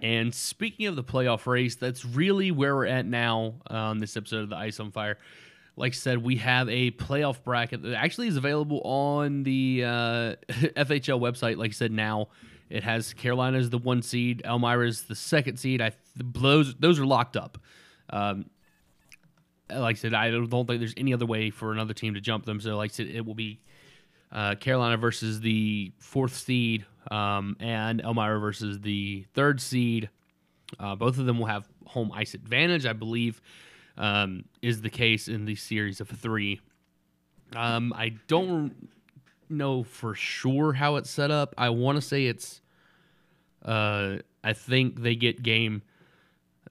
And 0.01 0.33
speaking 0.33 0.87
of 0.87 0.95
the 0.95 1.03
playoff 1.03 1.47
race, 1.47 1.75
that's 1.75 2.05
really 2.05 2.53
where 2.53 2.75
we're 2.77 2.87
at 2.87 3.05
now 3.05 3.55
on 3.67 3.99
this 3.99 4.17
episode 4.17 4.45
of 4.45 4.51
the 4.51 4.57
Ice 4.57 4.79
on 4.79 4.93
Fire 4.93 5.19
like 5.79 5.93
I 5.93 5.95
said, 5.95 6.19
we 6.19 6.37
have 6.37 6.69
a 6.69 6.91
playoff 6.91 7.43
bracket 7.43 7.83
that 7.83 7.95
actually 7.95 8.27
is 8.27 8.37
available 8.37 8.81
on 8.85 9.45
the 9.45 9.85
uh, 9.85 9.89
FHL 10.49 11.21
website. 11.21 11.57
Like 11.57 11.71
I 11.71 11.73
said, 11.73 11.93
now 11.93 12.29
it 12.69 12.83
has 12.83 13.15
Carolina 13.15 13.59
as 13.59 13.71
the 13.71 13.79
one 13.79 14.03
seed, 14.03 14.43
Elmira 14.45 14.87
is 14.87 15.03
the 15.03 15.15
second 15.15 15.57
seed. 15.59 15.81
I 15.81 15.93
those 16.17 16.75
those 16.75 16.99
are 16.99 17.07
locked 17.07 17.37
up. 17.37 17.59
Um, 18.11 18.47
like 19.71 19.97
I 19.97 19.99
said, 19.99 20.15
I 20.15 20.31
don't 20.31 20.49
think 20.49 20.81
there's 20.81 20.95
any 20.97 21.13
other 21.13 21.27
way 21.27 21.51
for 21.51 21.73
another 21.73 21.95
team 21.95 22.15
to 22.15 22.21
jump 22.21 22.45
them. 22.45 22.61
So, 22.61 22.77
like 22.77 22.91
I 22.91 22.95
said, 22.95 23.07
it 23.09 23.25
will 23.25 23.35
be 23.35 23.61
uh, 24.33 24.55
Carolina 24.57 24.97
versus 24.97 25.41
the 25.41 25.93
fourth 25.99 26.35
seed, 26.35 26.85
um, 27.11 27.57
and 27.61 28.01
Elmira 28.01 28.39
versus 28.39 28.81
the 28.81 29.25
third 29.35 29.61
seed. 29.61 30.09
Uh, 30.79 30.95
both 30.95 31.19
of 31.19 31.27
them 31.27 31.39
will 31.39 31.47
have 31.47 31.69
home 31.87 32.13
ice 32.15 32.35
advantage, 32.35 32.85
I 32.85 32.93
believe 32.93 33.41
um, 33.99 34.45
is 34.63 34.81
the 34.81 34.91
case 34.91 35.29
in 35.29 35.45
the 35.45 35.57
series 35.57 36.01
of 36.01 36.09
three. 36.09 36.61
Um, 37.55 37.93
I 37.95 38.15
don't 38.29 38.89
know 39.49 39.83
for 39.83 40.15
sure 40.15 40.73
how 40.73 40.97
it's 40.97 41.11
set 41.11 41.31
up. 41.31 41.55
I 41.59 41.71
want 41.71 41.97
to 41.97 42.03
say 42.03 42.27
it's. 42.27 42.63
Uh, 43.65 44.19
I 44.45 44.53
think 44.53 45.03
they 45.03 45.17
get 45.17 45.43
game, 45.43 45.83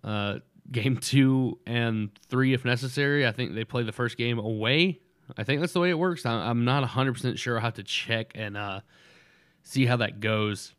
uh, 0.04 0.40
game 0.72 0.98
two 0.98 1.60
and 1.66 2.10
three 2.30 2.54
if 2.54 2.66
necessary. 2.66 3.26
I 3.26 3.32
think 3.32 3.54
they 3.54 3.64
play 3.64 3.84
the 3.84 3.92
first 3.92 4.18
game 4.18 4.40
away. 4.40 5.00
I 5.38 5.44
think 5.44 5.62
that's 5.62 5.74
the 5.74 5.80
way 5.80 5.90
it 5.90 6.00
works. 6.00 6.26
I'm 6.26 6.66
not 6.66 6.82
100 6.82 7.14
percent 7.14 7.40
sure. 7.40 7.58
I 7.58 7.62
have 7.62 7.76
to 7.76 7.84
check 7.84 8.32
and 8.36 8.56
uh, 8.56 8.82
see 9.64 9.86
how 9.86 9.98
that 9.98 10.20
goes. 10.20 10.74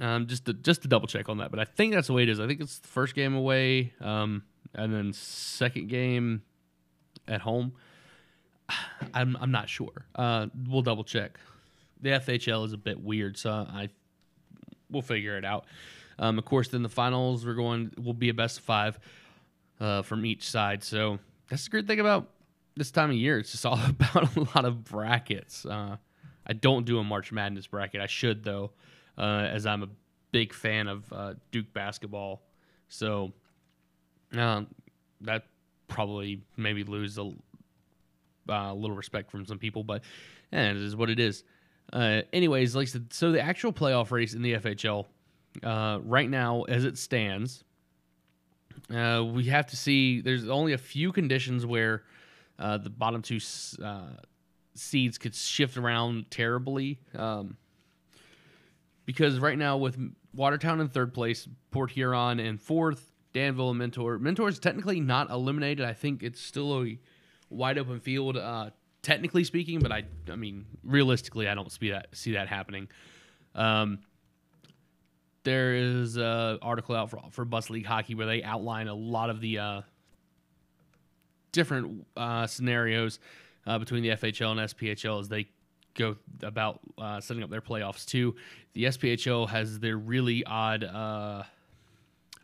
Um, 0.00 0.26
just 0.26 0.44
to 0.46 0.52
just 0.52 0.82
to 0.82 0.88
double 0.88 1.08
check 1.08 1.28
on 1.28 1.38
that, 1.38 1.50
but 1.50 1.58
I 1.58 1.64
think 1.64 1.94
that's 1.94 2.06
the 2.06 2.12
way 2.12 2.22
it 2.22 2.28
is. 2.28 2.40
I 2.40 2.46
think 2.46 2.60
it's 2.60 2.78
the 2.78 2.88
first 2.88 3.14
game 3.14 3.34
away. 3.34 3.92
Um, 4.00 4.44
and 4.74 4.92
then 4.92 5.12
second 5.12 5.88
game 5.88 6.42
at 7.26 7.40
home. 7.40 7.72
I'm 9.14 9.36
I'm 9.40 9.50
not 9.50 9.68
sure. 9.68 10.06
Uh, 10.14 10.46
we'll 10.68 10.82
double 10.82 11.04
check. 11.04 11.38
The 12.00 12.10
FHL 12.10 12.64
is 12.66 12.72
a 12.72 12.76
bit 12.76 13.02
weird, 13.02 13.36
so 13.36 13.50
I 13.50 13.88
we'll 14.90 15.02
figure 15.02 15.36
it 15.36 15.44
out. 15.44 15.66
Um, 16.18 16.38
of 16.38 16.44
course, 16.44 16.68
then 16.68 16.82
the 16.82 16.88
finals 16.88 17.46
we're 17.46 17.54
going 17.54 17.92
will 18.02 18.14
be 18.14 18.28
a 18.28 18.34
best 18.34 18.58
of 18.58 18.64
five 18.64 18.98
uh, 19.80 20.02
from 20.02 20.26
each 20.26 20.48
side. 20.48 20.82
So 20.82 21.18
that's 21.48 21.64
the 21.64 21.70
great 21.70 21.86
thing 21.86 22.00
about 22.00 22.28
this 22.76 22.90
time 22.90 23.10
of 23.10 23.16
year. 23.16 23.38
It's 23.38 23.52
just 23.52 23.66
all 23.66 23.78
about 23.88 24.36
a 24.36 24.40
lot 24.54 24.64
of 24.64 24.84
brackets. 24.84 25.64
Uh, 25.64 25.96
I 26.46 26.52
don't 26.52 26.84
do 26.84 26.98
a 26.98 27.04
March 27.04 27.30
Madness 27.32 27.66
bracket. 27.66 28.00
I 28.00 28.06
should 28.06 28.42
though, 28.42 28.72
uh, 29.16 29.48
as 29.50 29.66
I'm 29.66 29.82
a 29.82 29.88
big 30.32 30.52
fan 30.52 30.88
of 30.88 31.12
uh, 31.12 31.34
Duke 31.50 31.72
basketball. 31.72 32.42
So 32.88 33.32
uh, 34.36 34.62
that 35.22 35.44
probably 35.88 36.42
maybe 36.56 36.84
lose 36.84 37.18
a 37.18 37.32
uh, 38.48 38.72
little 38.72 38.96
respect 38.96 39.30
from 39.30 39.44
some 39.44 39.58
people, 39.58 39.84
but 39.84 40.02
yeah, 40.52 40.70
it 40.70 40.76
is 40.76 40.96
what 40.96 41.10
it 41.10 41.20
is. 41.20 41.44
Uh, 41.92 42.22
anyways, 42.32 42.76
like 42.76 42.88
so 43.10 43.32
the 43.32 43.40
actual 43.40 43.72
playoff 43.72 44.10
race 44.10 44.34
in 44.34 44.42
the 44.42 44.54
FHL 44.54 45.06
uh, 45.62 45.98
right 46.02 46.28
now, 46.28 46.62
as 46.62 46.84
it 46.84 46.98
stands, 46.98 47.64
uh, 48.94 49.24
we 49.24 49.44
have 49.44 49.66
to 49.66 49.76
see. 49.76 50.20
There's 50.20 50.48
only 50.48 50.72
a 50.72 50.78
few 50.78 51.12
conditions 51.12 51.66
where 51.66 52.04
uh, 52.58 52.78
the 52.78 52.90
bottom 52.90 53.22
two 53.22 53.38
uh, 53.82 54.08
seeds 54.74 55.18
could 55.18 55.34
shift 55.34 55.76
around 55.76 56.30
terribly. 56.30 56.98
Um, 57.14 57.56
because 59.04 59.38
right 59.38 59.56
now, 59.56 59.76
with 59.76 59.98
Watertown 60.34 60.80
in 60.80 60.88
third 60.88 61.14
place, 61.14 61.48
Port 61.70 61.90
Huron 61.90 62.40
in 62.40 62.58
fourth, 62.58 63.12
Danville 63.32 63.70
and 63.70 63.78
Mentor. 63.78 64.18
Mentor 64.18 64.48
is 64.48 64.58
technically 64.58 65.00
not 65.00 65.30
eliminated. 65.30 65.84
I 65.84 65.92
think 65.92 66.22
it's 66.22 66.40
still 66.40 66.82
a 66.82 66.98
wide 67.50 67.78
open 67.78 68.00
field, 68.00 68.36
uh, 68.36 68.70
technically 69.02 69.44
speaking. 69.44 69.80
But 69.80 69.92
I, 69.92 70.04
I 70.30 70.36
mean, 70.36 70.66
realistically, 70.82 71.48
I 71.48 71.54
don't 71.54 71.70
see 71.70 71.90
that 71.90 72.08
see 72.12 72.32
that 72.32 72.48
happening. 72.48 72.88
Um, 73.54 74.00
there 75.44 75.74
is 75.74 76.16
an 76.16 76.58
article 76.62 76.94
out 76.94 77.10
for, 77.10 77.20
for 77.30 77.44
Bus 77.44 77.70
League 77.70 77.86
Hockey 77.86 78.14
where 78.14 78.26
they 78.26 78.42
outline 78.42 78.88
a 78.88 78.94
lot 78.94 79.30
of 79.30 79.40
the 79.40 79.58
uh, 79.58 79.82
different 81.52 82.06
uh, 82.16 82.46
scenarios 82.46 83.18
uh, 83.66 83.78
between 83.78 84.02
the 84.02 84.10
FHL 84.10 84.52
and 84.52 84.60
SPHL 84.60 85.20
as 85.20 85.28
they 85.28 85.48
go 85.94 86.16
about 86.42 86.80
uh, 86.96 87.20
setting 87.20 87.42
up 87.42 87.50
their 87.50 87.60
playoffs 87.60 88.04
too. 88.04 88.34
The 88.74 88.84
SPHL 88.84 89.48
has 89.48 89.78
their 89.80 89.96
really 89.96 90.44
odd, 90.44 90.84
uh, 90.84 91.42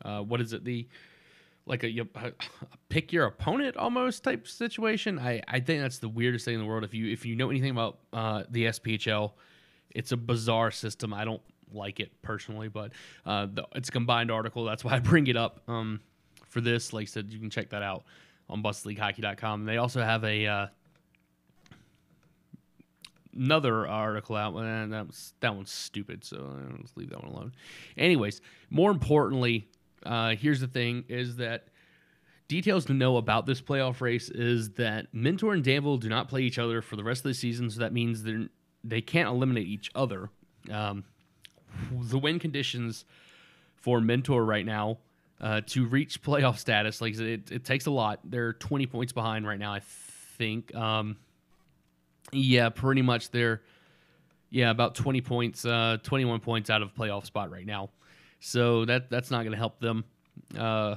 uh, 0.05 0.21
what 0.21 0.41
is 0.41 0.53
it? 0.53 0.65
The 0.65 0.87
like 1.67 1.83
a, 1.83 1.99
a 1.99 2.33
pick 2.91 3.11
your 3.11 3.25
opponent 3.25 3.77
almost 3.79 4.23
type 4.23 4.47
situation. 4.47 5.19
I, 5.19 5.41
I 5.49 5.61
think 5.61 5.81
that's 5.81 5.99
the 5.99 6.11
weirdest 6.11 6.45
thing 6.45 6.55
in 6.55 6.61
the 6.61 6.67
world. 6.67 6.85
If 6.85 6.93
you 6.93 7.11
if 7.11 7.25
you 7.25 7.37
know 7.37 7.49
anything 7.49 7.71
about 7.71 7.99
the 8.13 8.67
SPHL, 8.67 9.33
it's 9.95 10.13
a 10.13 10.17
bizarre 10.17 10.71
system. 10.71 11.15
I 11.15 11.25
don't 11.25 11.41
like 11.75 12.01
it 12.01 12.11
personally, 12.23 12.69
but 12.69 12.93
uh, 13.27 13.47
the, 13.53 13.67
it's 13.75 13.89
a 13.89 13.93
combined 13.93 14.31
article. 14.31 14.65
That's 14.65 14.85
why 14.85 14.95
I 14.95 14.99
bring 15.01 15.27
it 15.27 15.37
up 15.37 15.61
um, 15.69 16.01
for 16.49 16.61
this. 16.61 16.93
Like 16.93 17.03
I 17.03 17.07
said, 17.07 17.33
you 17.33 17.39
can 17.39 17.51
check 17.51 17.71
that 17.71 17.83
out 17.83 18.05
on 18.49 18.63
busleaguehockey.com. 18.63 19.65
They 19.65 19.77
also 19.77 20.03
have 20.03 20.25
a 20.25 20.47
uh, 20.47 20.67
another 23.37 23.87
article 23.87 24.37
out, 24.37 24.55
and 24.57 24.93
that 24.93 25.07
was 25.07 25.35
that 25.41 25.55
one's 25.55 25.71
stupid. 25.71 26.25
So 26.25 26.57
let's 26.79 26.97
leave 26.97 27.11
that 27.11 27.23
one 27.23 27.33
alone. 27.33 27.53
Anyways, 27.97 28.41
more 28.71 28.91
importantly, 28.91 29.69
uh, 30.05 30.35
here's 30.37 30.61
the 30.61 30.69
thing: 30.69 31.05
is 31.09 31.37
that 31.37 31.69
details 32.49 32.85
to 32.87 32.95
know 32.95 33.17
about 33.17 33.47
this 33.47 33.61
playoff 33.61 34.01
race 34.01 34.29
is 34.29 34.71
that 34.73 35.07
Mentor 35.13 35.55
and 35.55 35.65
Danville 35.65 35.97
do 35.97 36.09
not 36.09 36.29
play 36.29 36.43
each 36.43 36.59
other 36.59 36.83
for 36.83 36.97
the 36.97 37.05
rest 37.05 37.21
of 37.21 37.25
the 37.25 37.35
season, 37.35 37.71
so 37.71 37.81
that 37.81 37.93
means 37.93 38.23
they 38.23 38.49
they 38.83 39.01
can't 39.01 39.29
eliminate 39.29 39.67
each 39.67 39.91
other. 39.95 40.31
Um, 40.71 41.05
the 41.93 42.19
win 42.19 42.39
conditions 42.39 43.05
for 43.77 44.01
Mentor 44.01 44.45
right 44.45 44.65
now 44.65 44.99
uh, 45.41 45.61
to 45.67 45.87
reach 45.87 46.23
playoff 46.23 46.59
status, 46.59 47.01
like 47.01 47.19
it, 47.19 47.51
it 47.51 47.65
takes 47.65 47.87
a 47.87 47.91
lot. 47.91 48.21
They're 48.25 48.55
20 48.55 48.87
points 48.87 49.13
behind 49.13 49.47
right 49.47 49.59
now, 49.59 49.73
I 49.73 49.81
think. 50.39 50.75
Um, 50.75 51.17
yeah, 52.33 52.69
pretty 52.71 53.03
much 53.03 53.31
they're 53.31 53.63
yeah 54.51 54.71
about 54.71 54.95
20 54.95 55.21
points, 55.21 55.65
uh, 55.65 55.99
21 56.03 56.41
points 56.41 56.71
out 56.71 56.83
of 56.83 56.95
playoff 56.95 57.27
spot 57.27 57.51
right 57.51 57.67
now. 57.67 57.91
So 58.41 58.85
that 58.85 59.11
that's 59.11 59.31
not 59.31 59.41
going 59.41 59.53
to 59.53 59.59
help 59.59 59.81
them. 59.81 60.05
Uh, 60.57 60.97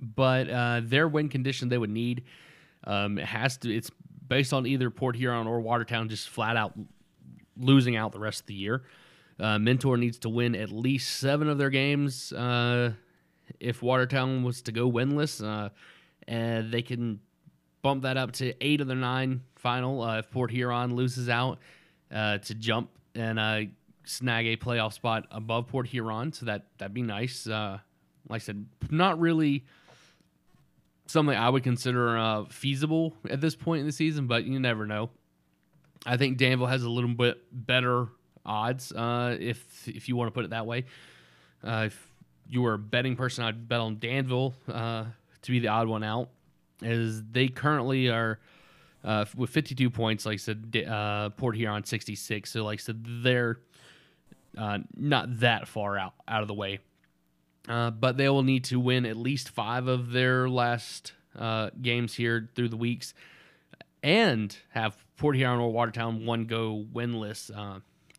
but 0.00 0.50
uh, 0.50 0.80
their 0.82 1.06
win 1.06 1.28
condition 1.28 1.68
they 1.68 1.78
would 1.78 1.90
need 1.90 2.24
um, 2.84 3.18
it 3.18 3.24
has 3.24 3.56
to. 3.58 3.74
It's 3.74 3.90
based 4.28 4.52
on 4.52 4.66
either 4.66 4.90
Port 4.90 5.16
Huron 5.16 5.46
or 5.46 5.60
Watertown 5.60 6.08
just 6.08 6.28
flat 6.28 6.56
out 6.56 6.72
losing 7.56 7.96
out 7.96 8.12
the 8.12 8.18
rest 8.18 8.40
of 8.40 8.46
the 8.46 8.54
year. 8.54 8.82
Uh, 9.38 9.58
Mentor 9.58 9.96
needs 9.96 10.18
to 10.18 10.28
win 10.28 10.54
at 10.54 10.70
least 10.70 11.18
seven 11.18 11.48
of 11.48 11.58
their 11.58 11.70
games. 11.70 12.32
Uh, 12.32 12.92
if 13.60 13.82
Watertown 13.82 14.42
was 14.42 14.62
to 14.62 14.72
go 14.72 14.90
winless, 14.90 15.44
uh, 15.44 15.70
and 16.28 16.72
they 16.72 16.82
can 16.82 17.20
bump 17.82 18.02
that 18.02 18.16
up 18.16 18.32
to 18.32 18.54
eight 18.64 18.80
of 18.80 18.86
their 18.86 18.96
nine 18.96 19.42
final. 19.56 20.02
Uh, 20.02 20.18
if 20.18 20.30
Port 20.30 20.50
Huron 20.50 20.94
loses 20.94 21.28
out, 21.28 21.58
uh, 22.12 22.38
to 22.38 22.54
jump 22.54 22.90
and 23.14 23.38
uh, 23.38 23.60
snag 24.04 24.46
a 24.46 24.56
playoff 24.56 24.92
spot 24.92 25.26
above 25.30 25.68
Port 25.68 25.86
Huron, 25.86 26.32
so 26.32 26.46
that 26.46 26.66
that'd 26.78 26.94
be 26.94 27.02
nice. 27.02 27.46
like 27.46 27.80
I 28.30 28.38
said, 28.38 28.66
not 28.90 29.18
really 29.18 29.64
something 31.06 31.36
I 31.36 31.48
would 31.48 31.62
consider 31.62 32.46
feasible 32.50 33.16
at 33.28 33.40
this 33.40 33.56
point 33.56 33.80
in 33.80 33.86
the 33.86 33.92
season, 33.92 34.26
but 34.26 34.44
you 34.44 34.60
never 34.60 34.86
know. 34.86 35.10
I 36.04 36.16
think 36.16 36.36
Danville 36.36 36.66
has 36.66 36.82
a 36.82 36.90
little 36.90 37.14
bit 37.14 37.42
better 37.52 38.08
odds, 38.44 38.92
uh, 38.92 39.36
if 39.38 39.88
if 39.88 40.08
you 40.08 40.16
want 40.16 40.28
to 40.28 40.32
put 40.32 40.44
it 40.44 40.50
that 40.50 40.66
way. 40.66 40.84
Uh, 41.64 41.84
if 41.86 42.08
you 42.48 42.62
were 42.62 42.74
a 42.74 42.78
betting 42.78 43.16
person, 43.16 43.44
I'd 43.44 43.68
bet 43.68 43.80
on 43.80 43.98
Danville 43.98 44.54
uh, 44.68 45.04
to 45.42 45.50
be 45.50 45.60
the 45.60 45.68
odd 45.68 45.88
one 45.88 46.02
out, 46.02 46.28
as 46.82 47.22
they 47.30 47.48
currently 47.48 48.08
are 48.08 48.40
uh, 49.04 49.24
with 49.36 49.50
52 49.50 49.90
points. 49.90 50.26
Like 50.26 50.34
I 50.34 50.36
said, 50.36 50.86
uh, 50.88 51.30
Port 51.30 51.56
Huron 51.56 51.84
66. 51.84 52.50
So, 52.50 52.64
like 52.64 52.80
I 52.80 52.82
said, 52.82 53.04
they're 53.22 53.58
uh, 54.58 54.78
not 54.96 55.40
that 55.40 55.68
far 55.68 55.96
out 55.96 56.14
out 56.26 56.42
of 56.42 56.48
the 56.48 56.54
way. 56.54 56.80
but 57.66 58.16
they 58.16 58.28
will 58.28 58.42
need 58.42 58.64
to 58.64 58.80
win 58.80 59.06
at 59.06 59.16
least 59.16 59.48
five 59.48 59.86
of 59.86 60.10
their 60.10 60.48
last 60.48 61.12
games 61.80 62.14
here 62.14 62.50
through 62.54 62.68
the 62.68 62.76
weeks, 62.76 63.14
and 64.02 64.56
have 64.70 64.96
Port 65.16 65.36
Huron 65.36 65.60
or 65.60 65.72
Watertown 65.72 66.26
one 66.26 66.46
go 66.46 66.84
winless 66.92 67.50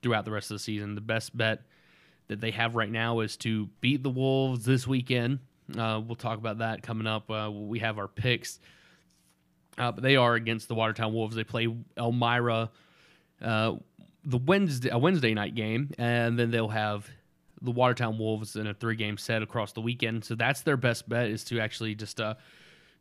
throughout 0.03 0.25
the 0.25 0.31
rest 0.31 0.51
of 0.51 0.55
the 0.55 0.63
season. 0.63 0.95
The 0.95 1.01
best 1.01 1.35
bet 1.35 1.63
that 2.27 2.39
they 2.39 2.51
have 2.51 2.75
right 2.75 2.91
now 2.91 3.21
is 3.21 3.37
to 3.37 3.67
beat 3.81 4.03
the 4.03 4.09
Wolves 4.09 4.65
this 4.65 4.85
weekend. 4.85 5.39
Uh, 5.77 6.01
we'll 6.05 6.15
talk 6.15 6.37
about 6.37 6.59
that 6.59 6.83
coming 6.83 7.07
up. 7.07 7.31
Uh, 7.31 7.49
we 7.51 7.79
have 7.79 7.97
our 7.97 8.07
picks. 8.07 8.59
Uh, 9.77 9.91
but 9.91 10.03
they 10.03 10.15
are 10.15 10.35
against 10.35 10.67
the 10.67 10.75
Watertown 10.75 11.13
Wolves. 11.13 11.35
They 11.35 11.43
play 11.43 11.67
Elmira 11.97 12.69
uh, 13.41 13.75
the 14.25 14.37
Wednesday 14.37 14.89
a 14.89 14.97
Wednesday 14.97 15.33
night 15.33 15.55
game, 15.55 15.91
and 15.97 16.37
then 16.39 16.51
they'll 16.51 16.69
have 16.69 17.09
the 17.61 17.71
Watertown 17.71 18.17
Wolves 18.17 18.55
in 18.55 18.67
a 18.67 18.73
three 18.73 18.95
game 18.95 19.17
set 19.17 19.41
across 19.41 19.73
the 19.73 19.81
weekend. 19.81 20.23
So 20.23 20.35
that's 20.35 20.61
their 20.61 20.77
best 20.77 21.07
bet 21.09 21.29
is 21.29 21.43
to 21.45 21.59
actually 21.59 21.95
just 21.95 22.21
uh, 22.21 22.35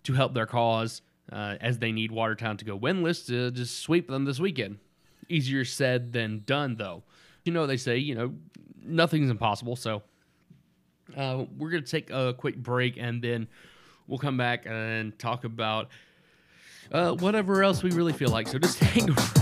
to 0.05 0.13
help 0.13 0.35
their 0.35 0.47
cause 0.47 1.03
uh, 1.31 1.57
as 1.61 1.79
they 1.79 1.93
need 1.93 2.11
Watertown 2.11 2.57
to 2.59 2.65
go 2.65 2.79
winless 2.79 3.27
to 3.27 3.51
just 3.51 3.81
sweep 3.81 4.09
them 4.09 4.25
this 4.25 4.41
weekend. 4.41 4.79
Easier 5.29 5.65
said 5.65 6.13
than 6.13 6.43
done, 6.47 6.77
though. 6.77 7.03
You 7.45 7.53
know, 7.53 7.67
they 7.67 7.77
say, 7.77 7.99
you 7.99 8.15
know, 8.15 8.35
nothing's 8.85 9.31
impossible. 9.31 9.77
So 9.77 10.03
uh, 11.17 11.45
we're 11.57 11.71
going 11.71 11.83
to 11.83 11.91
take 11.91 12.11
a 12.11 12.35
quick 12.35 12.57
break 12.57 12.97
and 12.97 13.23
then 13.23 13.49
we'll 14.07 14.19
come 14.19 14.37
back 14.37 14.65
and 14.67 15.19
talk 15.19 15.45
about 15.45 15.89
uh, 16.91 17.13
whatever 17.13 17.63
else 17.63 17.83
we 17.83 17.91
really 17.91 18.13
feel 18.13 18.31
like. 18.31 18.49
So 18.49 18.59
just 18.59 18.79
hang 18.81 19.11
around. 19.11 19.42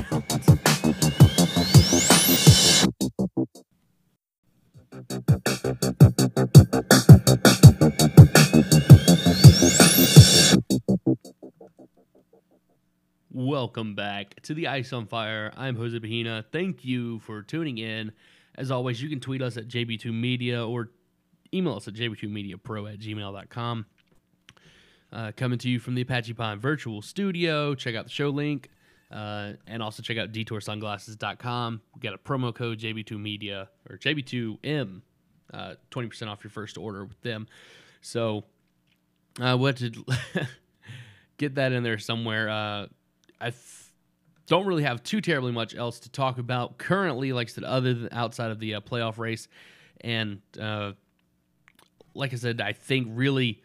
Welcome 13.50 13.96
back 13.96 14.40
to 14.42 14.54
the 14.54 14.68
Ice 14.68 14.92
on 14.92 15.08
Fire. 15.08 15.52
I'm 15.56 15.74
Jose 15.74 15.98
Bahina. 15.98 16.44
Thank 16.52 16.84
you 16.84 17.18
for 17.18 17.42
tuning 17.42 17.78
in. 17.78 18.12
As 18.54 18.70
always, 18.70 19.02
you 19.02 19.08
can 19.08 19.18
tweet 19.18 19.42
us 19.42 19.56
at 19.56 19.66
JB2Media 19.66 20.70
or 20.70 20.90
email 21.52 21.74
us 21.74 21.88
at 21.88 21.94
JB2MediaPro 21.94 22.92
at 22.92 23.00
gmail.com. 23.00 23.86
Uh, 25.12 25.32
coming 25.36 25.58
to 25.58 25.68
you 25.68 25.80
from 25.80 25.96
the 25.96 26.02
Apache 26.02 26.32
Pine 26.34 26.60
Virtual 26.60 27.02
Studio. 27.02 27.74
Check 27.74 27.96
out 27.96 28.04
the 28.04 28.10
show 28.12 28.28
link 28.28 28.68
uh, 29.10 29.54
and 29.66 29.82
also 29.82 30.00
check 30.00 30.16
out 30.16 30.30
detoursunglasses.com. 30.30 31.80
We 31.96 32.00
got 32.00 32.14
a 32.14 32.18
promo 32.18 32.54
code 32.54 32.78
JB2Media 32.78 33.66
or 33.90 33.98
JB2M, 33.98 35.00
uh, 35.52 35.74
20% 35.90 36.28
off 36.28 36.44
your 36.44 36.52
first 36.52 36.78
order 36.78 37.04
with 37.04 37.20
them. 37.22 37.48
So, 38.00 38.44
uh, 39.40 39.56
what 39.56 39.78
to 39.78 39.90
get 41.36 41.56
that 41.56 41.72
in 41.72 41.82
there 41.82 41.98
somewhere. 41.98 42.48
Uh, 42.48 42.86
I 43.40 43.52
don't 44.46 44.66
really 44.66 44.82
have 44.82 45.02
too 45.02 45.20
terribly 45.20 45.52
much 45.52 45.76
else 45.76 46.00
to 46.00 46.10
talk 46.10 46.38
about 46.38 46.76
currently, 46.76 47.32
like 47.32 47.48
I 47.48 47.52
said, 47.52 47.64
other 47.64 47.94
than 47.94 48.08
outside 48.10 48.50
of 48.50 48.58
the 48.58 48.74
uh, 48.74 48.80
playoff 48.80 49.16
race. 49.16 49.46
And 50.00 50.40
uh, 50.60 50.92
like 52.14 52.32
I 52.32 52.36
said, 52.36 52.60
I 52.60 52.72
think 52.72 53.08
really 53.12 53.62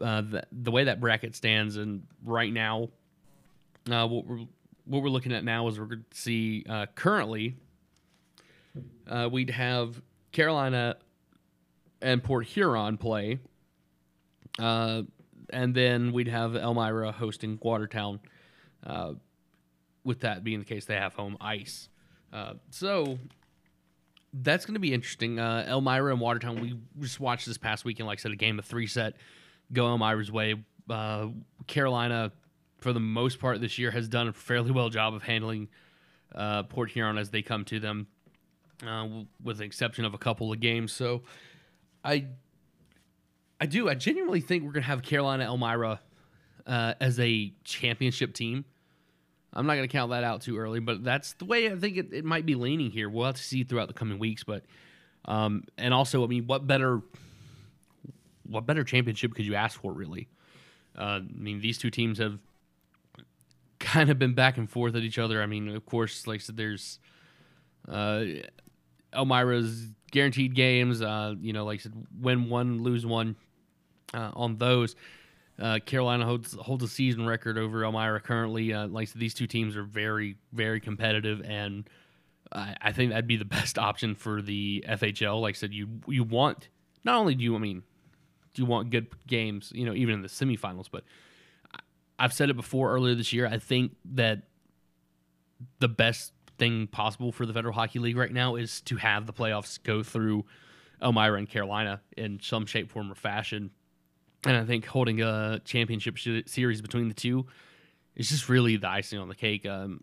uh, 0.00 0.20
the, 0.20 0.42
the 0.52 0.70
way 0.70 0.84
that 0.84 1.00
bracket 1.00 1.34
stands, 1.34 1.76
and 1.76 2.04
right 2.24 2.52
now, 2.52 2.90
uh, 3.90 4.06
what 4.06 4.26
we're 4.26 4.46
what 4.84 5.02
we're 5.02 5.08
looking 5.08 5.32
at 5.32 5.42
now 5.42 5.66
is 5.66 5.80
we're 5.80 5.86
going 5.86 6.04
to 6.08 6.16
see 6.16 6.64
uh, 6.68 6.86
currently 6.94 7.56
uh, 9.08 9.28
we'd 9.32 9.50
have 9.50 10.00
Carolina 10.30 10.96
and 12.00 12.22
Port 12.22 12.46
Huron 12.46 12.98
play, 12.98 13.40
and 14.58 15.74
then 15.74 16.12
we'd 16.12 16.28
have 16.28 16.54
Elmira 16.54 17.10
hosting 17.10 17.58
Watertown. 17.60 18.20
Uh, 18.86 19.14
with 20.04 20.20
that 20.20 20.44
being 20.44 20.60
the 20.60 20.64
case, 20.64 20.84
they 20.84 20.94
have 20.94 21.14
home 21.14 21.36
ice. 21.40 21.88
Uh, 22.32 22.54
so 22.70 23.18
that's 24.32 24.64
going 24.64 24.74
to 24.74 24.80
be 24.80 24.94
interesting. 24.94 25.38
Uh, 25.38 25.66
Elmira 25.68 26.12
and 26.12 26.20
Watertown, 26.20 26.60
we 26.60 26.78
just 27.00 27.20
watched 27.20 27.46
this 27.46 27.58
past 27.58 27.84
weekend, 27.84 28.06
like 28.06 28.20
I 28.20 28.22
said, 28.22 28.32
a 28.32 28.36
game 28.36 28.58
of 28.58 28.64
three 28.64 28.86
set 28.86 29.16
go 29.72 29.86
Elmira's 29.88 30.30
way. 30.30 30.54
Uh, 30.88 31.28
Carolina, 31.66 32.30
for 32.78 32.92
the 32.92 33.00
most 33.00 33.40
part 33.40 33.60
this 33.60 33.78
year, 33.78 33.90
has 33.90 34.08
done 34.08 34.28
a 34.28 34.32
fairly 34.32 34.70
well 34.70 34.88
job 34.88 35.14
of 35.14 35.22
handling 35.22 35.68
uh, 36.34 36.62
Port 36.64 36.90
Huron 36.90 37.18
as 37.18 37.30
they 37.30 37.42
come 37.42 37.64
to 37.64 37.80
them, 37.80 38.06
uh, 38.86 39.08
with 39.42 39.58
the 39.58 39.64
exception 39.64 40.04
of 40.04 40.14
a 40.14 40.18
couple 40.18 40.52
of 40.52 40.60
games. 40.60 40.92
So 40.92 41.22
I, 42.04 42.26
I 43.60 43.66
do, 43.66 43.88
I 43.88 43.94
genuinely 43.94 44.40
think 44.40 44.62
we're 44.62 44.72
going 44.72 44.82
to 44.82 44.88
have 44.88 45.02
Carolina 45.02 45.44
Elmira 45.44 46.00
uh, 46.66 46.94
as 47.00 47.18
a 47.18 47.52
championship 47.64 48.34
team. 48.34 48.64
I'm 49.56 49.66
not 49.66 49.76
going 49.76 49.88
to 49.88 49.92
count 49.92 50.10
that 50.10 50.22
out 50.22 50.42
too 50.42 50.58
early, 50.58 50.80
but 50.80 51.02
that's 51.02 51.32
the 51.34 51.46
way 51.46 51.70
I 51.70 51.76
think 51.76 51.96
it, 51.96 52.12
it 52.12 52.24
might 52.24 52.44
be 52.44 52.54
leaning 52.54 52.90
here. 52.90 53.08
We'll 53.08 53.24
have 53.24 53.36
to 53.36 53.42
see 53.42 53.64
throughout 53.64 53.88
the 53.88 53.94
coming 53.94 54.18
weeks, 54.18 54.44
but 54.44 54.64
um, 55.24 55.64
and 55.78 55.92
also, 55.92 56.22
I 56.22 56.26
mean, 56.26 56.46
what 56.46 56.66
better 56.66 57.00
what 58.48 58.66
better 58.66 58.84
championship 58.84 59.34
could 59.34 59.46
you 59.46 59.54
ask 59.54 59.80
for, 59.80 59.92
really? 59.92 60.28
Uh, 60.96 61.20
I 61.20 61.22
mean, 61.34 61.60
these 61.60 61.78
two 61.78 61.90
teams 61.90 62.18
have 62.18 62.38
kind 63.78 64.10
of 64.10 64.18
been 64.18 64.34
back 64.34 64.58
and 64.58 64.70
forth 64.70 64.94
at 64.94 65.02
each 65.02 65.18
other. 65.18 65.42
I 65.42 65.46
mean, 65.46 65.68
of 65.68 65.84
course, 65.86 66.26
like 66.26 66.40
I 66.40 66.42
said, 66.42 66.56
there's 66.56 66.98
uh, 67.88 68.24
Elmira's 69.12 69.86
guaranteed 70.10 70.54
games. 70.54 71.02
Uh, 71.02 71.34
you 71.40 71.52
know, 71.52 71.64
like 71.64 71.80
I 71.80 71.82
said, 71.84 72.06
win 72.20 72.48
one, 72.48 72.82
lose 72.82 73.04
one 73.04 73.36
uh, 74.14 74.30
on 74.34 74.58
those. 74.58 74.94
Uh, 75.58 75.78
Carolina 75.84 76.26
holds 76.26 76.54
holds 76.54 76.84
a 76.84 76.88
season 76.88 77.26
record 77.26 77.56
over 77.56 77.84
Elmira 77.84 78.20
currently. 78.20 78.72
Uh, 78.72 78.88
like 78.88 79.12
these 79.12 79.32
two 79.32 79.46
teams 79.46 79.76
are 79.76 79.82
very, 79.82 80.36
very 80.52 80.80
competitive, 80.80 81.40
and 81.42 81.88
I, 82.52 82.76
I 82.80 82.92
think 82.92 83.10
that'd 83.10 83.26
be 83.26 83.36
the 83.36 83.44
best 83.46 83.78
option 83.78 84.14
for 84.14 84.42
the 84.42 84.84
FHL. 84.86 85.40
Like 85.40 85.56
I 85.56 85.58
said, 85.58 85.72
you 85.72 85.88
you 86.06 86.24
want 86.24 86.68
not 87.04 87.16
only 87.16 87.34
do 87.34 87.44
you 87.44 87.54
I 87.54 87.58
mean 87.58 87.82
do 88.52 88.62
you 88.62 88.66
want 88.66 88.90
good 88.90 89.08
games, 89.26 89.72
you 89.74 89.84
know, 89.84 89.94
even 89.94 90.14
in 90.14 90.22
the 90.22 90.28
semifinals, 90.28 90.86
but 90.90 91.04
I've 92.18 92.32
said 92.32 92.50
it 92.50 92.56
before 92.56 92.92
earlier 92.92 93.14
this 93.14 93.32
year. 93.32 93.46
I 93.46 93.58
think 93.58 93.96
that 94.14 94.42
the 95.78 95.88
best 95.88 96.32
thing 96.58 96.86
possible 96.86 97.32
for 97.32 97.44
the 97.44 97.52
Federal 97.52 97.74
Hockey 97.74 97.98
League 97.98 98.16
right 98.16 98.32
now 98.32 98.56
is 98.56 98.80
to 98.82 98.96
have 98.96 99.26
the 99.26 99.32
playoffs 99.32 99.82
go 99.82 100.02
through 100.02 100.46
Elmira 101.02 101.38
and 101.38 101.48
Carolina 101.48 102.00
in 102.16 102.40
some 102.42 102.66
shape, 102.66 102.90
form, 102.90 103.12
or 103.12 103.14
fashion. 103.14 103.70
And 104.46 104.56
I 104.56 104.64
think 104.64 104.86
holding 104.86 105.20
a 105.22 105.60
championship 105.64 106.16
sh- 106.16 106.42
series 106.46 106.80
between 106.80 107.08
the 107.08 107.14
two 107.14 107.46
is 108.14 108.28
just 108.28 108.48
really 108.48 108.76
the 108.76 108.88
icing 108.88 109.18
on 109.18 109.28
the 109.28 109.34
cake. 109.34 109.66
Um, 109.66 110.02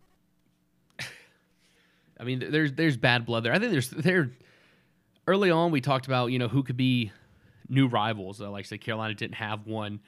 I 2.20 2.24
mean, 2.24 2.44
there's 2.52 2.74
there's 2.74 2.98
bad 2.98 3.26
blood 3.26 3.44
there. 3.44 3.54
I 3.54 3.60
think 3.60 3.72
there's 3.72 3.90
there. 3.90 4.32
Early 5.26 5.50
on, 5.50 5.72
we 5.72 5.80
talked 5.80 6.06
about 6.06 6.28
you 6.28 6.40
know 6.40 6.50
who 6.50 6.64
could 6.64 6.78
be 6.78 7.12
new 7.70 7.88
rivals. 7.88 8.42
Uh, 8.42 8.52
like 8.52 8.66
I 8.66 8.68
said, 8.68 8.82
Carolina 8.82 9.14
didn't 9.14 9.36
have 9.36 9.66
one. 9.66 10.02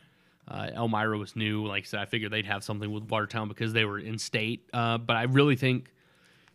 Uh, 0.48 0.70
Elmira 0.76 1.18
was 1.18 1.36
new. 1.36 1.66
Like 1.66 1.84
I 1.84 1.88
said, 1.88 2.00
I 2.02 2.06
figured 2.06 2.32
they'd 2.32 2.46
have 2.46 2.64
something 2.64 2.92
with 2.92 3.10
Watertown 3.10 3.48
because 3.48 3.74
they 3.74 3.86
were 3.86 3.98
in 3.98 4.20
state. 4.20 4.70
Uh, 4.74 4.98
but 4.98 5.16
I 5.16 5.24
really 5.24 5.56
think 5.56 5.92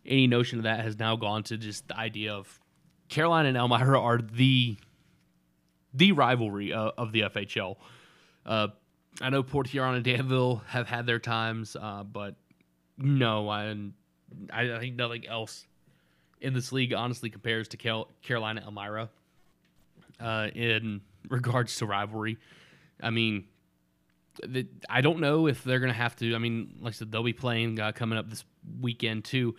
any 0.07 0.27
notion 0.27 0.59
of 0.59 0.65
that 0.65 0.81
has 0.85 0.99
now 0.99 1.17
gone 1.17 1.43
to 1.45 1.57
just 1.57 1.89
the 1.89 1.97
idea 1.99 2.35
of 2.35 2.61
Carolina 3.09 3.49
and 3.49 3.57
Elmira 3.57 4.01
are 4.01 4.19
the 4.19 4.77
the 5.95 6.13
rivalry 6.13 6.73
uh, 6.73 6.93
of 6.97 7.13
the 7.13 7.23
FHL. 7.23 7.77
Uh, 8.47 8.69
I 9.21 9.31
know 9.31 9.43
Port 9.43 9.67
Huron 9.67 9.95
and 9.95 10.05
Danville 10.05 10.63
have 10.69 10.89
had 10.89 11.07
their 11.07 11.19
times, 11.19 11.77
uh, 11.81 12.05
but 12.05 12.37
no, 12.97 13.49
I, 13.49 13.75
I 14.53 14.79
think 14.79 14.97
nothing 14.97 15.27
else 15.27 15.67
in 16.41 16.55
this 16.55 16.73
league 16.73 16.95
honestly 16.95 17.29
compares 17.29 17.69
to 17.69 17.77
Cal- 17.77 18.09
Carolina 18.23 18.63
Elmira 18.65 19.09
uh, 20.21 20.49
in 20.55 21.01
regards 21.29 21.77
to 21.77 21.87
rivalry. 21.87 22.39
I 23.03 23.11
mean, 23.11 23.45
the, 24.47 24.67
I 24.89 25.01
don't 25.01 25.21
know 25.21 25.49
if 25.49 25.65
they're 25.65 25.81
going 25.81 25.93
to 25.93 25.99
have 25.99 26.17
to. 26.17 26.35
I 26.35 26.39
mean, 26.39 26.79
like 26.81 26.95
I 26.95 26.97
said, 26.97 27.13
they'll 27.13 27.23
be 27.23 27.33
playing 27.33 27.81
uh, 27.81 27.93
coming 27.93 28.19
up 28.19 28.31
this 28.31 28.45
weekend 28.81 29.25
too. 29.25 29.57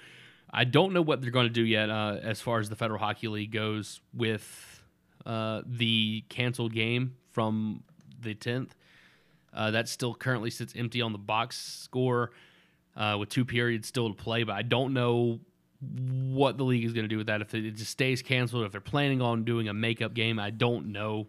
I 0.54 0.64
don't 0.64 0.94
know 0.94 1.02
what 1.02 1.22
they're 1.22 1.32
going 1.32 1.48
to 1.48 1.54
do 1.54 1.64
yet 1.64 1.90
as 1.90 2.42
far 2.42 2.60
as 2.60 2.70
the 2.70 2.76
Federal 2.76 3.00
Hockey 3.00 3.28
League 3.28 3.52
goes 3.52 4.02
with 4.14 4.81
uh, 5.26 5.62
the 5.66 6.24
canceled 6.30 6.74
game 6.74 7.16
from 7.32 7.84
the 8.22 8.36
10th. 8.36 8.72
Uh, 9.54 9.72
that 9.72 9.90
still 9.90 10.16
currently 10.16 10.50
sits 10.50 10.74
empty 10.76 11.02
on 11.02 11.12
the 11.12 11.18
box 11.18 11.58
score 11.58 12.32
uh, 12.96 13.18
with 13.20 13.30
two 13.30 13.46
periods 13.46 13.88
still 13.88 14.08
to 14.10 14.16
play, 14.16 14.44
but 14.44 14.54
I 14.54 14.62
don't 14.62 14.94
know 14.94 15.40
what 15.82 16.58
the 16.58 16.64
league 16.64 16.86
is 16.86 16.94
going 16.94 17.06
to 17.06 17.10
do 17.10 17.18
with 17.18 17.28
that. 17.28 17.42
If 17.42 17.54
it 17.54 17.72
just 17.72 17.92
stays 17.92 18.22
canceled, 18.22 18.66
if 18.66 18.72
they're 18.72 18.82
planning 18.82 19.22
on 19.22 19.44
doing 19.44 19.68
a 19.68 19.74
makeup 19.74 20.14
game, 20.14 20.40
I 20.40 20.52
don't 20.52 20.92
know. 20.92 21.28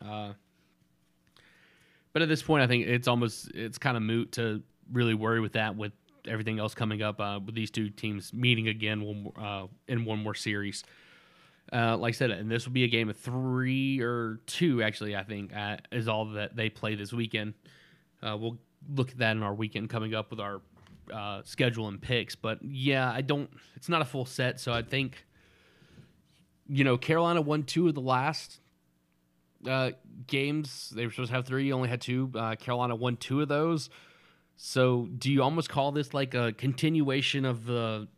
Uh, 0.00 0.32
but 2.12 2.22
at 2.22 2.28
this 2.28 2.42
point, 2.42 2.62
I 2.62 2.66
think 2.66 2.86
it's 2.86 3.08
almost 3.08 3.50
it's 3.54 3.78
kind 3.78 3.96
of 3.96 4.02
moot 4.02 4.32
to 4.32 4.62
really 4.92 5.14
worry 5.14 5.40
with 5.40 5.52
that 5.52 5.76
with 5.76 5.92
everything 6.26 6.58
else 6.58 6.74
coming 6.74 7.02
up 7.02 7.20
uh, 7.20 7.40
with 7.44 7.54
these 7.54 7.70
two 7.70 7.90
teams 7.90 8.32
meeting 8.32 8.68
again 8.68 9.02
one, 9.02 9.32
uh, 9.36 9.66
in 9.88 10.04
one 10.04 10.22
more 10.22 10.34
series. 10.34 10.84
Uh, 11.72 11.96
like 11.96 12.14
I 12.14 12.16
said, 12.16 12.30
and 12.30 12.50
this 12.50 12.66
will 12.66 12.74
be 12.74 12.84
a 12.84 12.88
game 12.88 13.08
of 13.08 13.16
three 13.16 14.00
or 14.00 14.40
two, 14.46 14.82
actually, 14.82 15.16
I 15.16 15.24
think, 15.24 15.56
uh, 15.56 15.78
is 15.90 16.06
all 16.06 16.26
that 16.32 16.54
they 16.54 16.68
play 16.68 16.94
this 16.94 17.12
weekend. 17.12 17.54
Uh, 18.22 18.36
we'll 18.38 18.58
look 18.94 19.10
at 19.10 19.18
that 19.18 19.36
in 19.36 19.42
our 19.42 19.54
weekend 19.54 19.88
coming 19.88 20.14
up 20.14 20.30
with 20.30 20.38
our 20.38 20.60
uh, 21.12 21.40
schedule 21.44 21.88
and 21.88 22.00
picks. 22.00 22.34
But 22.34 22.58
yeah, 22.62 23.10
I 23.10 23.22
don't, 23.22 23.50
it's 23.74 23.88
not 23.88 24.02
a 24.02 24.04
full 24.04 24.26
set. 24.26 24.60
So 24.60 24.72
I 24.72 24.82
think, 24.82 25.24
you 26.68 26.84
know, 26.84 26.98
Carolina 26.98 27.40
won 27.40 27.62
two 27.62 27.88
of 27.88 27.94
the 27.94 28.02
last 28.02 28.60
uh, 29.66 29.92
games. 30.26 30.92
They 30.94 31.06
were 31.06 31.12
supposed 31.12 31.30
to 31.30 31.36
have 31.36 31.46
three, 31.46 31.72
only 31.72 31.88
had 31.88 32.02
two. 32.02 32.30
Uh, 32.34 32.54
Carolina 32.56 32.96
won 32.96 33.16
two 33.16 33.40
of 33.40 33.48
those. 33.48 33.88
So 34.56 35.08
do 35.18 35.32
you 35.32 35.42
almost 35.42 35.70
call 35.70 35.90
this 35.92 36.12
like 36.12 36.34
a 36.34 36.52
continuation 36.52 37.44
of 37.46 37.64
the 37.64 38.08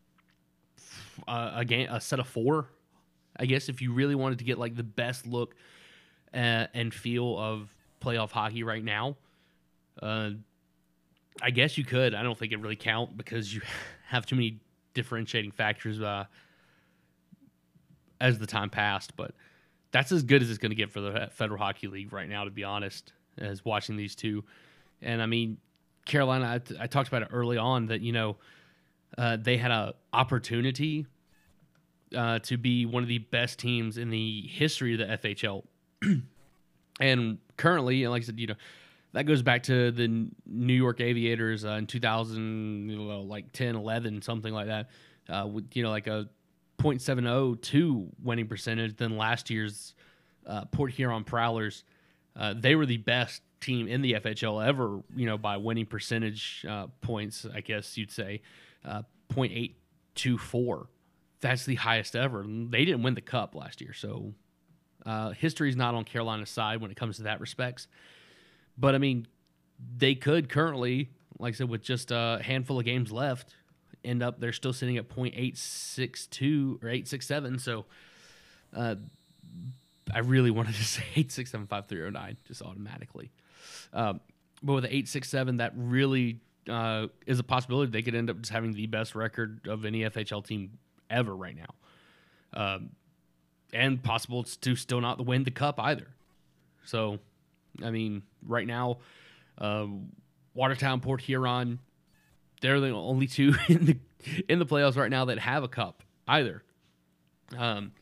uh, 1.29 1.53
a 1.55 1.65
game, 1.65 1.89
a 1.89 2.01
set 2.01 2.19
of 2.19 2.27
four? 2.27 2.69
I 3.37 3.47
guess 3.47 3.69
if 3.69 3.83
you 3.83 3.93
really 3.93 4.15
wanted 4.15 4.39
to 4.39 4.45
get 4.45 4.59
like 4.59 4.77
the 4.77 4.83
best 4.83 5.27
look 5.27 5.55
uh, 6.33 6.67
and 6.73 6.93
feel 6.93 7.39
of 7.39 7.75
playoff 8.01 8.31
hockey 8.31 8.63
right 8.63 8.85
now, 8.85 9.17
uh, 10.03 10.31
I 11.43 11.51
guess 11.51 11.77
you 11.77 11.85
could. 11.85 12.15
I 12.15 12.23
don't 12.23 12.39
think 12.39 12.53
it 12.53 12.61
really 12.61 12.77
count 12.77 13.17
because 13.17 13.53
you 13.53 13.61
have 14.07 14.27
too 14.27 14.37
many 14.37 14.61
differentiating 14.95 15.51
factors 15.51 16.01
uh, 16.01 16.25
as 18.21 18.39
the 18.39 18.47
time 18.47 18.71
passed. 18.71 19.17
But 19.17 19.33
that's 19.91 20.13
as 20.13 20.23
good 20.23 20.43
as 20.43 20.51
it's 20.51 20.59
going 20.59 20.71
to 20.71 20.77
get 20.77 20.91
for 20.91 21.01
the 21.01 21.29
Federal 21.33 21.59
Hockey 21.59 21.89
League 21.89 22.13
right 22.13 22.29
now, 22.29 22.45
to 22.45 22.51
be 22.51 22.65
honest, 22.65 23.13
as 23.39 23.65
watching 23.65 23.97
these 23.97 24.15
two. 24.15 24.45
And 25.03 25.21
I 25.21 25.27
mean, 25.27 25.59
Carolina, 26.05 26.47
I, 26.47 26.83
I 26.85 26.87
talked 26.87 27.09
about 27.09 27.23
it 27.23 27.29
early 27.33 27.57
on 27.57 27.87
that, 27.87 28.01
you 28.01 28.13
know, 28.13 28.37
uh, 29.17 29.37
they 29.37 29.57
had 29.57 29.71
an 29.71 29.93
opportunity 30.13 31.07
uh, 32.15 32.39
to 32.41 32.57
be 32.57 32.87
one 32.87 33.03
of 33.03 33.09
the 33.09 33.19
best 33.19 33.59
teams 33.59 33.99
in 33.99 34.11
the 34.11 34.43
history 34.43 34.95
of 34.95 34.99
the 34.99 35.29
FHL. 35.29 35.65
and 37.01 37.39
currently, 37.57 38.07
like 38.07 38.23
I 38.23 38.27
said, 38.27 38.39
you 38.39 38.49
know, 38.49 38.55
that 39.13 39.25
goes 39.27 39.43
back 39.43 39.63
to 39.65 39.91
the 39.93 40.29
New 40.45 40.75
York 40.75 41.01
Aviators 41.01 41.65
uh, 41.65 41.71
in 41.71 41.87
2000, 41.87 42.89
you 42.89 42.97
know, 42.97 43.21
like 43.21 43.53
10, 43.53 43.77
11, 43.77 44.23
something 44.23 44.53
like 44.53 44.67
that, 44.67 44.91
uh, 45.29 45.47
with, 45.47 45.69
you 45.75 45.83
know, 45.83 45.91
like 45.91 46.09
a 46.09 46.29
0.702 46.79 48.09
winning 48.23 48.49
percentage 48.49 48.97
than 48.97 49.17
last 49.17 49.51
year's 49.51 49.95
uh, 50.47 50.65
Port 50.67 50.93
Huron 50.93 51.25
Prowlers. 51.25 51.85
Uh, 52.37 52.55
they 52.57 52.75
were 52.75 52.87
the 52.87 52.97
best 52.97 53.43
team 53.61 53.87
in 53.87 54.03
the 54.03 54.15
FHL 54.15 54.67
ever, 54.67 55.01
you 55.15 55.27
know, 55.27 55.39
by 55.39 55.57
winning 55.57 55.87
percentage 55.87 56.67
uh, 56.69 56.89
points, 57.01 57.47
I 57.55 57.61
guess 57.61 57.97
you'd 57.97 58.11
say, 58.11 58.43
uh, 58.85 59.03
0.824. 59.33 60.87
That's 61.45 61.67
the 61.67 61.75
highest 61.75 62.17
ever. 62.17 62.43
They 62.49 62.87
didn't 62.87 63.03
win 63.03 63.13
the 63.13 63.21
cup 63.21 63.55
last 63.55 63.83
year, 63.83 63.93
so 63.93 64.33
uh, 65.05 65.33
history's 65.33 65.77
not 65.77 65.95
on 65.95 66.05
Carolina's 66.05 66.49
side 66.49 66.81
when 66.81 66.91
it 66.91 66.97
comes 66.97 67.19
to 67.19 67.25
that 67.25 67.39
respects. 67.39 67.87
But 68.79 68.95
I 68.95 68.99
mean, 68.99 69.29
they 69.95 70.15
could 70.15 70.49
currently, 70.49 71.11
like 71.39 71.53
I 71.53 71.57
said, 71.59 71.69
with 71.69 71.83
just 71.83 72.11
a 72.11 72.41
handful 72.43 72.79
of 72.79 72.87
games 72.87 73.13
left, 73.13 73.57
end 74.03 74.23
up 74.23 74.41
they're 74.41 74.55
still 74.55 74.73
sitting 74.73 74.97
at 74.97 75.11
0.862 75.11 76.83
or 76.83 76.89
867. 76.89 77.59
So 77.59 77.85
uh, 78.75 78.95
I 80.15 80.21
really 80.21 80.51
wanted 80.51 80.77
to 80.77 80.85
say 80.87 81.05
8675309 81.15 82.37
just 82.49 82.63
automatically. 82.63 83.33
Um, 83.93 84.23
but 84.63 84.73
with 84.73 84.85
the 84.85 84.89
867, 84.89 85.59
that 85.59 85.75
really 85.77 86.41
uh, 86.71 87.09
is 87.27 87.39
a 87.39 87.45
possibility. 87.45 87.93
They 87.93 88.01
could 88.01 88.15
end 88.15 88.31
up 88.31 88.39
just 88.39 88.51
having 88.51 88.73
the 88.73 88.87
best 88.87 89.15
record 89.15 89.69
of 89.69 89.85
any 89.85 90.01
FHL 90.05 90.43
team 90.43 90.79
ever 91.11 91.35
right 91.35 91.57
now. 91.57 91.75
Um, 92.53 92.91
and 93.73 94.03
possible 94.03 94.45
to 94.45 94.77
still 94.77 95.01
not 95.01 95.25
win 95.25 95.45
the 95.45 95.51
cup 95.51 95.81
either. 95.81 96.07
So, 96.85 97.19
I 97.83 97.91
mean, 97.91 98.23
right 98.47 98.67
now, 98.67 98.99
uh, 99.59 99.87
Watertown, 100.55 101.01
Port 101.01 101.21
Huron, 101.23 101.81
they're 102.61 102.81
the 102.81 102.91
only 102.91 103.27
two 103.27 103.55
in 103.69 103.85
the 103.87 103.99
in 104.49 104.59
the 104.59 104.67
playoffs 104.67 104.97
right 104.97 105.11
now 105.11 105.27
that 105.27 105.39
have 105.39 105.65
a 105.65 105.69
cup 105.69 106.03
either. 106.29 106.63
Um, 107.57 107.93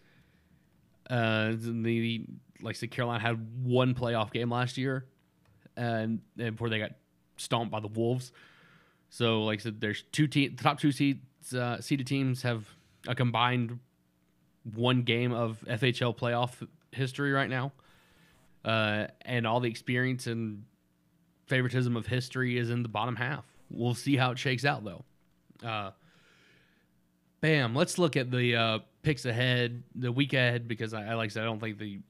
uh, 1.10 1.52
the 1.58 2.24
like 2.60 2.76
I 2.76 2.78
said, 2.78 2.90
Carolina 2.90 3.20
had 3.20 3.64
one 3.64 3.94
playoff 3.94 4.32
game 4.32 4.50
last 4.50 4.78
year, 4.78 5.04
and, 5.76 6.20
and 6.38 6.54
before 6.54 6.68
they 6.68 6.78
got 6.78 6.92
stomped 7.36 7.72
by 7.72 7.80
the 7.80 7.88
Wolves. 7.88 8.32
So, 9.10 9.42
like 9.44 9.60
I 9.60 9.62
said, 9.64 9.80
there's 9.80 10.04
two 10.12 10.26
team, 10.26 10.54
the 10.56 10.62
top 10.62 10.78
two 10.78 10.92
seeds, 10.92 11.54
uh, 11.54 11.80
seeded 11.80 12.06
teams 12.06 12.42
have 12.42 12.66
a 13.06 13.14
combined 13.14 13.78
one 14.74 15.02
game 15.02 15.32
of 15.32 15.62
FHL 15.68 16.16
playoff 16.16 16.66
history 16.92 17.32
right 17.32 17.50
now, 17.50 17.72
uh, 18.64 19.06
and 19.22 19.46
all 19.46 19.60
the 19.60 19.68
experience 19.68 20.26
and 20.26 20.64
favoritism 21.46 21.96
of 21.96 22.06
history 22.06 22.58
is 22.58 22.70
in 22.70 22.82
the 22.82 22.88
bottom 22.88 23.16
half. 23.16 23.44
We'll 23.70 23.94
see 23.94 24.16
how 24.16 24.30
it 24.32 24.38
shakes 24.38 24.64
out, 24.64 24.84
though. 24.84 25.04
Uh, 25.66 25.90
bam. 27.40 27.74
Let's 27.74 27.98
look 27.98 28.16
at 28.16 28.30
the 28.30 28.56
uh, 28.56 28.78
picks 29.02 29.24
ahead, 29.24 29.82
the 29.94 30.12
week 30.12 30.32
ahead, 30.32 30.68
because 30.68 30.94
I, 30.94 31.14
like 31.14 31.26
I 31.26 31.28
said, 31.28 31.42
I 31.42 31.46
don't 31.46 31.60
think 31.60 31.78
the 31.78 32.00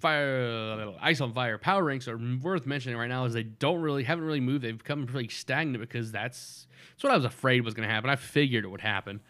fire 0.00 0.94
ice 1.00 1.20
on 1.20 1.32
fire 1.34 1.58
power 1.58 1.84
ranks 1.84 2.08
are 2.08 2.18
worth 2.42 2.66
mentioning 2.66 2.96
right 2.96 3.08
now 3.08 3.26
is 3.26 3.34
they 3.34 3.42
don't 3.42 3.80
really 3.80 4.02
haven't 4.02 4.24
really 4.24 4.40
moved 4.40 4.64
they've 4.64 4.78
become 4.78 5.06
pretty 5.06 5.28
stagnant 5.28 5.78
because 5.80 6.10
that's 6.10 6.66
that's 6.92 7.04
what 7.04 7.12
i 7.12 7.16
was 7.16 7.26
afraid 7.26 7.62
was 7.62 7.74
going 7.74 7.86
to 7.86 7.92
happen 7.92 8.08
i 8.08 8.16
figured 8.16 8.64
it 8.64 8.68
would 8.68 8.80
happen 8.80 9.20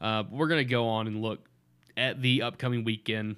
uh, 0.00 0.24
we're 0.30 0.48
going 0.48 0.64
to 0.64 0.70
go 0.70 0.88
on 0.88 1.06
and 1.06 1.22
look 1.22 1.48
at 1.96 2.20
the 2.20 2.42
upcoming 2.42 2.84
weekend. 2.84 3.36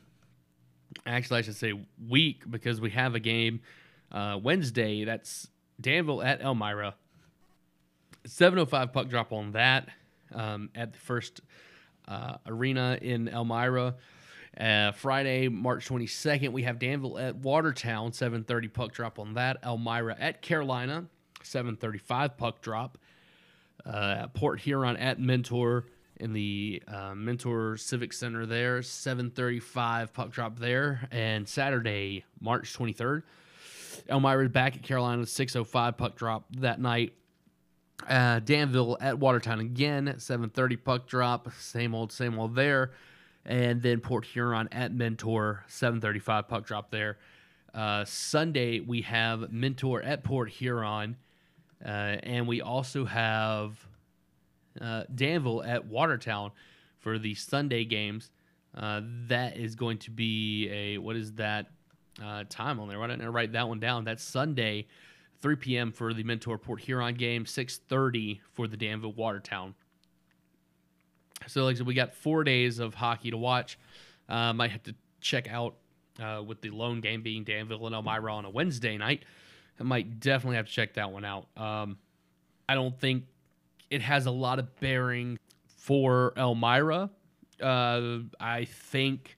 Actually 1.05 1.41
i 1.41 1.43
should 1.43 1.57
say 1.57 1.75
week 2.09 2.51
because 2.51 2.81
we 2.81 2.91
have 2.91 3.15
a 3.15 3.21
game 3.21 3.61
uh, 4.13 4.39
wednesday. 4.43 5.05
That's 5.05 5.49
danville 5.81 6.23
at 6.23 6.41
elmira. 6.41 6.95
705 8.25 8.93
puck 8.93 9.09
drop 9.09 9.33
on 9.33 9.53
that 9.53 9.89
um, 10.35 10.71
at 10.75 10.93
the 10.93 10.99
first 10.99 11.41
uh, 12.09 12.37
arena 12.47 12.99
in 13.01 13.29
elmira. 13.29 13.95
Uh, 14.59 14.91
Friday, 14.93 15.49
March 15.49 15.87
22nd, 15.87 16.51
we 16.51 16.63
have 16.63 16.79
Danville 16.79 17.19
at 17.19 17.37
Watertown, 17.37 18.11
7:30 18.13 18.73
puck 18.73 18.93
drop 18.93 19.19
on 19.19 19.35
that. 19.35 19.59
Elmira 19.63 20.17
at 20.19 20.41
Carolina, 20.41 21.07
7:35 21.43 22.37
puck 22.39 22.63
drop. 22.63 22.97
Uh, 23.85 24.29
Port 24.29 24.61
Huron 24.61 24.97
at 24.97 25.21
Mentor 25.21 25.85
in 26.19 26.33
the 26.33 26.83
uh, 26.89 27.15
Mentor 27.15 27.77
Civic 27.77 28.13
Center 28.13 28.47
there, 28.47 28.81
7:35 28.81 30.13
puck 30.13 30.31
drop 30.31 30.59
there. 30.59 31.09
And 31.11 31.49
Saturday, 31.49 32.25
March 32.41 32.73
23rd, 32.77 33.23
Elmira 34.09 34.49
back 34.49 34.77
at 34.77 34.83
Carolina, 34.83 35.23
6:05 35.23 35.97
puck 35.97 36.17
drop 36.17 36.45
that 36.59 36.81
night. 36.81 37.13
Uh, 38.09 38.41
Danville 38.41 38.99
at 39.01 39.19
Watertown 39.19 39.61
again, 39.61 40.15
7:30 40.19 40.77
puck 40.77 41.07
drop. 41.07 41.51
Same 41.59 41.95
old, 41.95 42.13
same 42.13 42.39
old 42.39 42.55
there 42.55 42.93
and 43.47 43.81
then 43.81 44.01
Port 44.01 44.25
Huron 44.27 44.69
at 44.73 44.93
Mentor, 44.93 45.65
7:35 45.69 46.49
puck 46.49 46.67
drop 46.67 46.91
there. 46.91 47.17
Uh, 47.73 48.05
Sunday 48.05 48.81
we 48.81 49.03
have 49.03 49.53
Mentor 49.53 50.03
at 50.03 50.25
Port 50.25 50.51
Huron, 50.51 51.17
uh, 51.85 51.89
and 51.89 52.49
we 52.49 52.61
also 52.61 53.05
have 53.05 53.87
uh, 54.81 55.05
Danville 55.15 55.63
at 55.63 55.87
Watertown 55.87 56.51
for 56.99 57.19
the 57.19 57.35
Sunday 57.35 57.85
games. 57.85 58.31
Uh, 58.77 59.01
that 59.29 59.57
is 59.57 59.75
going 59.75 59.99
to 59.99 60.11
be 60.11 60.69
a 60.71 60.99
what 60.99 61.17
is 61.17 61.33
that 61.35 61.67
uh, 62.23 62.45
time 62.49 62.79
on 62.81 62.89
there? 62.89 62.99
Why 62.99 63.07
didn't 63.07 63.25
I 63.25 63.29
write 63.29 63.53
that 63.53 63.69
one 63.69 63.81
down? 63.81 64.05
That's 64.05 64.23
Sunday, 64.23 64.87
3 65.41 65.57
p.m. 65.57 65.93
for 65.93 66.13
the 66.13 66.23
Mentor 66.23 66.59
Port 66.59 66.81
Huron 66.81 67.15
game, 67.15 67.45
6:30 67.45 68.41
for 68.53 68.67
the 68.67 68.77
Danville 68.77 69.13
Watertown. 69.13 69.75
So, 71.47 71.65
like 71.65 71.77
I 71.77 71.79
said, 71.79 71.87
we 71.87 71.95
got 71.95 72.15
four 72.15 72.45
days 72.45 72.79
of 72.79 72.95
hockey 72.95 73.31
to 73.31 73.37
watch. 73.37 73.79
Uh, 74.29 74.53
might 74.53 74.71
have 74.73 74.83
to 74.85 74.95
check 75.21 75.51
out 75.51 75.75
uh, 76.21 76.43
with 76.45 76.61
the 76.61 76.71
lone 76.71 77.01
game 77.01 77.23
being 77.23 77.45
Danville 77.45 77.87
and 77.87 77.95
Elmira 77.95 78.35
on 78.35 78.45
a 78.45 78.51
Wednesday 78.51 78.97
night. 78.97 79.25
I 79.79 79.83
might 79.83 80.21
definitely 80.21 80.57
have 80.57 80.67
to 80.67 80.73
check 80.73 80.95
that 80.95 81.13
one 81.13 81.25
out. 81.25 81.47
Um, 81.57 81.99
I 82.69 82.75
don't 82.75 82.99
think 82.99 83.25
it 83.91 84.03
has 84.03 84.27
a 84.27 84.31
lot 84.31 84.59
of 84.59 84.79
bearing 84.81 85.39
for 85.67 86.33
Elmira. 86.37 87.11
Uh, 87.63 88.19
I 88.39 88.67
think 88.67 89.37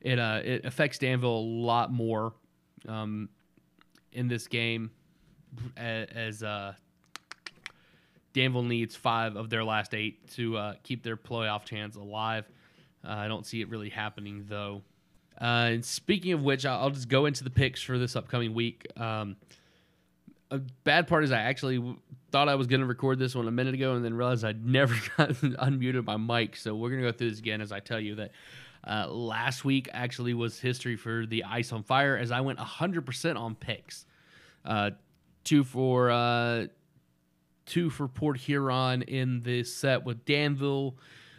it 0.00 0.18
uh, 0.18 0.40
it 0.44 0.64
affects 0.64 0.98
Danville 0.98 1.30
a 1.30 1.46
lot 1.62 1.92
more 1.92 2.32
um, 2.88 3.28
in 4.12 4.28
this 4.28 4.46
game 4.46 4.90
as, 5.76 6.42
uh, 6.42 6.74
Danville 8.32 8.62
needs 8.62 8.94
five 8.94 9.36
of 9.36 9.50
their 9.50 9.64
last 9.64 9.92
eight 9.94 10.30
to 10.34 10.56
uh, 10.56 10.74
keep 10.84 11.02
their 11.02 11.16
playoff 11.16 11.64
chance 11.64 11.96
alive. 11.96 12.48
Uh, 13.04 13.12
I 13.12 13.28
don't 13.28 13.44
see 13.44 13.60
it 13.60 13.68
really 13.68 13.88
happening 13.88 14.44
though. 14.48 14.82
Uh, 15.40 15.70
and 15.72 15.84
speaking 15.84 16.32
of 16.32 16.42
which, 16.42 16.64
I'll, 16.64 16.90
just 16.90 17.08
go 17.08 17.26
into 17.26 17.42
the 17.42 17.50
picks 17.50 17.82
for 17.82 17.98
this 17.98 18.14
upcoming 18.14 18.54
week. 18.54 18.86
Um, 18.96 19.36
a 20.50 20.58
bad 20.58 21.06
part 21.06 21.24
is 21.24 21.32
I 21.32 21.40
actually 21.40 21.96
thought 22.32 22.48
I 22.48 22.54
was 22.54 22.66
going 22.66 22.80
to 22.80 22.86
record 22.86 23.18
this 23.18 23.34
one 23.34 23.48
a 23.48 23.50
minute 23.50 23.74
ago 23.74 23.94
and 23.94 24.04
then 24.04 24.14
realized 24.14 24.44
I'd 24.44 24.64
never 24.66 24.94
got 25.16 25.30
unmuted 25.30 26.04
my 26.04 26.16
mic. 26.16 26.56
So 26.56 26.74
we're 26.74 26.90
going 26.90 27.02
to 27.02 27.10
go 27.10 27.16
through 27.16 27.30
this 27.30 27.38
again 27.38 27.60
as 27.60 27.72
I 27.72 27.80
tell 27.80 28.00
you 28.00 28.16
that 28.16 28.32
uh, 28.86 29.08
last 29.08 29.64
week 29.64 29.88
actually 29.92 30.34
was 30.34 30.58
history 30.58 30.96
for 30.96 31.26
the 31.26 31.44
Ice 31.44 31.72
on 31.72 31.82
Fire 31.82 32.16
as 32.16 32.30
I 32.30 32.40
went 32.40 32.58
100% 32.58 33.36
on 33.36 33.54
picks. 33.54 34.06
Uh, 34.64 34.90
two 35.44 35.64
for 35.64 36.10
uh, 36.10 36.66
two 37.66 37.90
for 37.90 38.08
Port 38.08 38.36
Huron 38.38 39.02
in 39.02 39.42
the 39.42 39.64
set 39.64 40.04
with 40.04 40.24
Danville. 40.24 40.96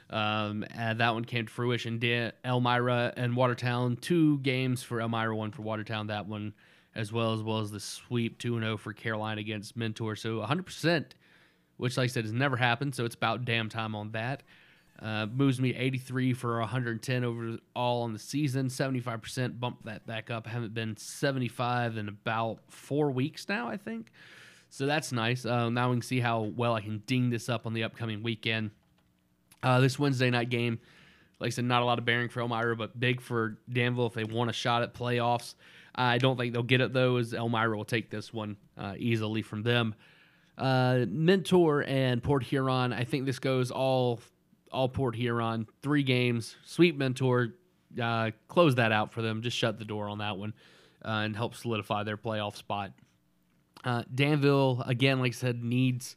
Um, 0.10 0.66
that 0.76 1.14
one 1.14 1.24
came 1.24 1.46
to 1.46 1.52
fruition. 1.52 2.00
Dan- 2.00 2.34
Elmira 2.44 3.14
and 3.16 3.36
Watertown, 3.36 3.96
two 3.96 4.40
games 4.40 4.84
for 4.84 5.00
Elmira, 5.00 5.36
one 5.36 5.52
for 5.52 5.62
Watertown. 5.62 6.08
That 6.08 6.28
one, 6.28 6.54
as 6.96 7.12
well 7.12 7.34
as 7.34 7.42
well 7.42 7.60
as 7.60 7.72
the 7.72 7.80
sweep 7.80 8.38
two 8.38 8.56
and 8.56 8.64
zero 8.64 8.74
oh 8.74 8.78
for 8.78 8.94
Carolina 8.94 9.42
against 9.42 9.78
Mentor. 9.78 10.16
So 10.16 10.40
100 10.40 10.66
percent, 10.66 11.16
which 11.78 11.98
like 11.98 12.06
I 12.06 12.08
said 12.08 12.26
has 12.26 12.34
never 12.34 12.58
happened. 12.58 12.96
So 12.96 13.06
it's 13.06 13.16
about 13.16 13.46
damn 13.46 13.70
time 13.70 13.96
on 13.96 14.12
that. 14.12 14.44
Uh, 15.02 15.26
moves 15.26 15.60
me 15.60 15.74
83 15.74 16.34
for 16.34 16.60
110 16.60 17.24
overall 17.24 18.04
on 18.04 18.14
the 18.14 18.20
season. 18.20 18.68
75% 18.68 19.60
bumped 19.60 19.86
that 19.86 20.06
back 20.06 20.30
up. 20.30 20.46
I 20.46 20.52
haven't 20.52 20.76
been 20.76 20.96
75 20.96 21.98
in 21.98 22.08
about 22.08 22.60
four 22.68 23.10
weeks 23.10 23.50
now, 23.50 23.68
I 23.68 23.78
think. 23.78 24.12
So 24.70 24.86
that's 24.86 25.12
nice. 25.12 25.44
Uh, 25.44 25.70
now 25.70 25.90
we 25.90 25.96
can 25.96 26.02
see 26.04 26.20
how 26.20 26.42
well 26.56 26.76
I 26.76 26.82
can 26.82 27.02
ding 27.08 27.32
this 27.32 27.50
up 27.50 27.66
on 27.66 27.74
the 27.74 27.84
upcoming 27.84 28.22
weekend. 28.22 28.70
Uh, 29.64 29.80
this 29.80 29.98
Wednesday 29.98 30.30
night 30.30 30.50
game, 30.50 30.80
like 31.40 31.48
I 31.48 31.50
said, 31.50 31.66
not 31.66 31.82
a 31.82 31.86
lot 31.86 31.98
of 31.98 32.06
bearing 32.06 32.30
for 32.30 32.42
Elmira, 32.42 32.76
but 32.76 33.00
big 33.00 33.22
for 33.22 33.58
Danville 33.72 34.06
if 34.06 34.14
they 34.14 34.24
want 34.24 34.52
a 34.52 34.54
shot 34.54 34.84
at 34.84 34.94
playoffs. 34.94 35.56
I 35.94 36.18
don't 36.18 36.38
think 36.38 36.54
they'll 36.54 36.64
get 36.64 36.82
it 36.82 36.94
though, 36.94 37.18
as 37.18 37.34
Elmira 37.34 37.76
will 37.76 37.86
take 37.86 38.10
this 38.10 38.34
one 38.34 38.58
uh, 38.78 38.94
easily 38.98 39.42
from 39.42 39.64
them. 39.64 39.96
Uh, 40.58 41.06
Mentor 41.08 41.84
and 41.84 42.22
Port 42.22 42.44
Huron. 42.44 42.94
I 42.94 43.04
think 43.04 43.26
this 43.26 43.40
goes 43.40 43.72
all 43.72 44.20
all 44.72 44.88
Port 44.88 45.16
Huron. 45.16 45.68
Three 45.82 46.04
games. 46.04 46.56
Sweet 46.66 46.98
Mentor. 46.98 47.56
Uh, 48.02 48.32
close 48.48 48.76
that 48.76 48.92
out 48.92 49.12
for 49.12 49.22
them. 49.22 49.42
Just 49.42 49.58
shut 49.58 49.78
the 49.78 49.86
door 49.86 50.08
on 50.08 50.20
that 50.20 50.38
one 50.38 50.54
uh, 51.04 51.10
and 51.10 51.36
help 51.36 51.56
solidify 51.56 52.04
their 52.04 52.18
playoff 52.18 52.56
spot. 52.56 52.92
Uh, 53.84 54.04
Danville, 54.14 54.84
again, 54.86 55.20
like 55.20 55.32
I 55.32 55.36
said, 55.36 55.64
needs 55.64 56.16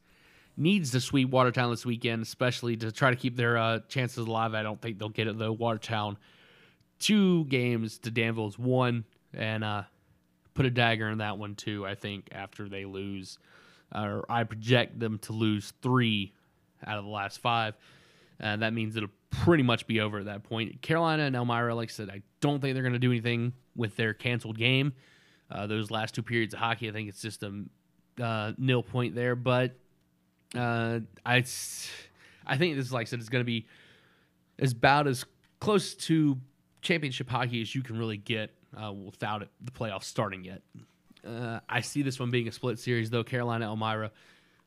needs 0.56 0.92
to 0.92 1.00
sweep 1.00 1.30
Watertown 1.30 1.70
this 1.70 1.84
weekend, 1.84 2.22
especially 2.22 2.76
to 2.76 2.92
try 2.92 3.10
to 3.10 3.16
keep 3.16 3.36
their 3.36 3.56
uh, 3.56 3.80
chances 3.88 4.26
alive. 4.26 4.54
I 4.54 4.62
don't 4.62 4.80
think 4.80 4.98
they'll 4.98 5.08
get 5.08 5.26
it 5.26 5.38
though. 5.38 5.52
Watertown, 5.52 6.16
two 6.98 7.44
games 7.46 7.98
to 8.00 8.10
Danville's 8.10 8.58
one, 8.58 9.04
and 9.36 9.64
uh, 9.64 9.82
put 10.54 10.66
a 10.66 10.70
dagger 10.70 11.08
in 11.08 11.18
that 11.18 11.38
one 11.38 11.54
too. 11.54 11.86
I 11.86 11.94
think 11.94 12.28
after 12.32 12.68
they 12.68 12.84
lose, 12.84 13.38
or 13.94 14.24
I 14.28 14.44
project 14.44 14.98
them 14.98 15.18
to 15.20 15.32
lose 15.32 15.72
three 15.82 16.32
out 16.86 16.98
of 16.98 17.04
the 17.04 17.10
last 17.10 17.38
five. 17.38 17.74
Uh, 18.42 18.56
that 18.56 18.72
means 18.72 18.96
it'll 18.96 19.08
pretty 19.30 19.62
much 19.62 19.86
be 19.86 20.00
over 20.00 20.18
at 20.18 20.24
that 20.26 20.42
point. 20.42 20.80
Carolina 20.82 21.24
and 21.24 21.36
Elmira, 21.36 21.74
like 21.74 21.90
I 21.90 21.92
said, 21.92 22.10
I 22.10 22.22
don't 22.40 22.60
think 22.60 22.74
they're 22.74 22.82
going 22.82 22.94
to 22.94 22.98
do 22.98 23.10
anything 23.10 23.52
with 23.76 23.96
their 23.96 24.14
canceled 24.14 24.58
game. 24.58 24.92
Uh, 25.50 25.66
those 25.66 25.90
last 25.90 26.14
two 26.14 26.22
periods 26.22 26.54
of 26.54 26.60
hockey, 26.60 26.88
I 26.88 26.92
think 26.92 27.08
it's 27.08 27.22
just 27.22 27.42
a 27.42 27.64
uh, 28.20 28.52
nil 28.58 28.82
point 28.82 29.14
there. 29.14 29.36
But 29.36 29.76
uh, 30.54 31.00
I, 31.24 31.44
I 32.46 32.56
think 32.56 32.76
this, 32.76 32.92
like 32.92 33.06
I 33.06 33.10
said, 33.10 33.20
is 33.20 33.28
going 33.28 33.40
to 33.40 33.46
be 33.46 33.66
as 34.58 34.72
about 34.72 35.06
as 35.06 35.24
close 35.60 35.94
to 35.94 36.38
championship 36.82 37.28
hockey 37.28 37.62
as 37.62 37.74
you 37.74 37.82
can 37.82 37.98
really 37.98 38.16
get 38.16 38.50
uh, 38.76 38.92
without 38.92 39.42
it, 39.42 39.48
the 39.60 39.72
playoffs 39.72 40.04
starting 40.04 40.44
yet. 40.44 40.62
Uh, 41.26 41.60
I 41.68 41.80
see 41.80 42.02
this 42.02 42.20
one 42.20 42.30
being 42.30 42.48
a 42.48 42.52
split 42.52 42.78
series, 42.78 43.10
though. 43.10 43.24
Carolina, 43.24 43.66
Elmira, 43.66 44.10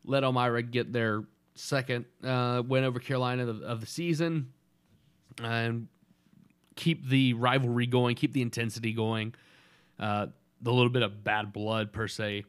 let 0.04 0.24
Elmira 0.24 0.64
get 0.64 0.92
their 0.92 1.24
second 1.56 2.06
uh, 2.24 2.64
win 2.66 2.84
over 2.84 3.00
Carolina 3.00 3.48
of, 3.48 3.62
of 3.62 3.82
the 3.82 3.88
season, 3.88 4.52
and 5.42 5.88
keep 6.76 7.08
the 7.08 7.34
rivalry 7.34 7.88
going, 7.88 8.16
keep 8.16 8.34
the 8.34 8.42
intensity 8.42 8.94
going. 8.94 9.36
Uh, 10.00 10.28
the 10.62 10.72
little 10.72 10.90
bit 10.90 11.04
of 11.04 11.24
bad 11.24 11.54
blood 11.54 11.92
per 11.92 12.08
se, 12.08 12.44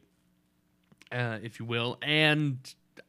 uh, 1.11 1.37
if 1.43 1.59
you 1.59 1.65
will, 1.65 1.97
and 2.01 2.57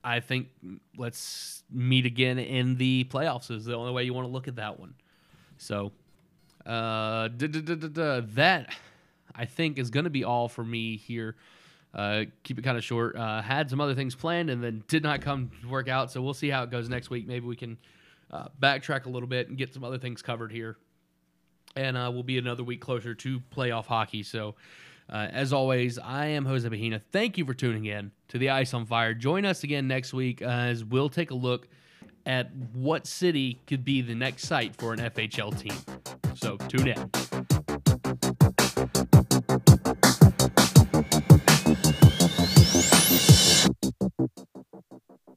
I 0.04 0.20
think 0.20 0.48
let's 0.96 1.62
meet 1.70 2.06
again 2.06 2.38
in 2.38 2.76
the 2.76 3.04
playoffs 3.04 3.50
is 3.50 3.64
the 3.64 3.74
only 3.74 3.92
way 3.92 4.04
you 4.04 4.14
want 4.14 4.26
to 4.26 4.32
look 4.32 4.48
at 4.48 4.56
that 4.56 4.78
one. 4.78 4.94
So 5.58 5.92
uh, 6.66 7.29
that 7.37 8.66
I 9.35 9.44
think 9.44 9.79
is 9.79 9.90
going 9.90 10.05
to 10.05 10.11
be 10.11 10.25
all 10.25 10.49
for 10.49 10.64
me 10.64 10.96
here. 10.96 11.37
Uh, 11.92 12.25
keep 12.44 12.59
it 12.59 12.62
kind 12.62 12.79
of 12.79 12.85
short. 12.85 13.16
Uh, 13.16 13.42
had 13.42 13.68
some 13.68 13.81
other 13.81 13.94
things 13.94 14.14
planned 14.14 14.51
and 14.51 14.62
then 14.62 14.85
did 14.87 15.03
not 15.03 15.20
come 15.20 15.51
work 15.68 15.88
out. 15.88 16.12
So 16.12 16.23
we'll 16.23 16.35
see 16.35 16.49
how 16.49 16.62
it 16.62 16.70
goes 16.70 16.88
next 16.88 17.11
week. 17.11 17.27
Maybe 17.27 17.46
we 17.46 17.57
can 17.57 17.79
uh, 18.31 18.49
backtrack 18.61 19.07
a 19.07 19.09
little 19.09 19.29
bit 19.29 19.49
and 19.49 19.59
get 19.59 19.75
some 19.75 19.83
other 19.83 19.99
things 19.99 20.23
covered 20.23 20.53
here. 20.53 20.77
And 21.77 21.96
uh, 21.96 22.11
we'll 22.12 22.23
be 22.23 22.38
another 22.38 22.64
week 22.64 22.81
closer 22.81 23.14
to 23.14 23.40
playoff 23.55 23.87
hockey. 23.87 24.23
So 24.23 24.55
uh, 25.09 25.29
as 25.33 25.53
always, 25.53 25.99
I 25.99 26.27
am 26.27 26.44
Jose 26.44 26.68
Bahina. 26.68 27.01
Thank 27.11 27.38
you 27.38 27.44
for 27.44 27.55
tuning 27.55 27.87
in 27.87 28.12
to 28.29 28.38
the 28.38 28.51
Ice 28.51 28.73
on 28.75 28.87
Fire. 28.87 29.14
Join 29.14 29.44
us 29.44 29.64
again 29.64 29.88
next 29.88 30.12
week 30.12 30.42
as 30.42 30.85
we'll 30.85 31.09
take 31.09 31.33
a 31.33 31.35
look 31.37 31.66
at 32.27 32.55
what 32.73 33.07
city 33.07 33.59
could 33.66 33.85
be 33.85 34.03
the 34.03 34.14
next 34.14 34.44
site 34.44 34.77
for 34.77 34.92
an 34.92 35.01
FHL 35.01 35.59
team. 35.59 36.19
So 36.42 36.57
tune 36.57 36.88
in. 36.88 37.29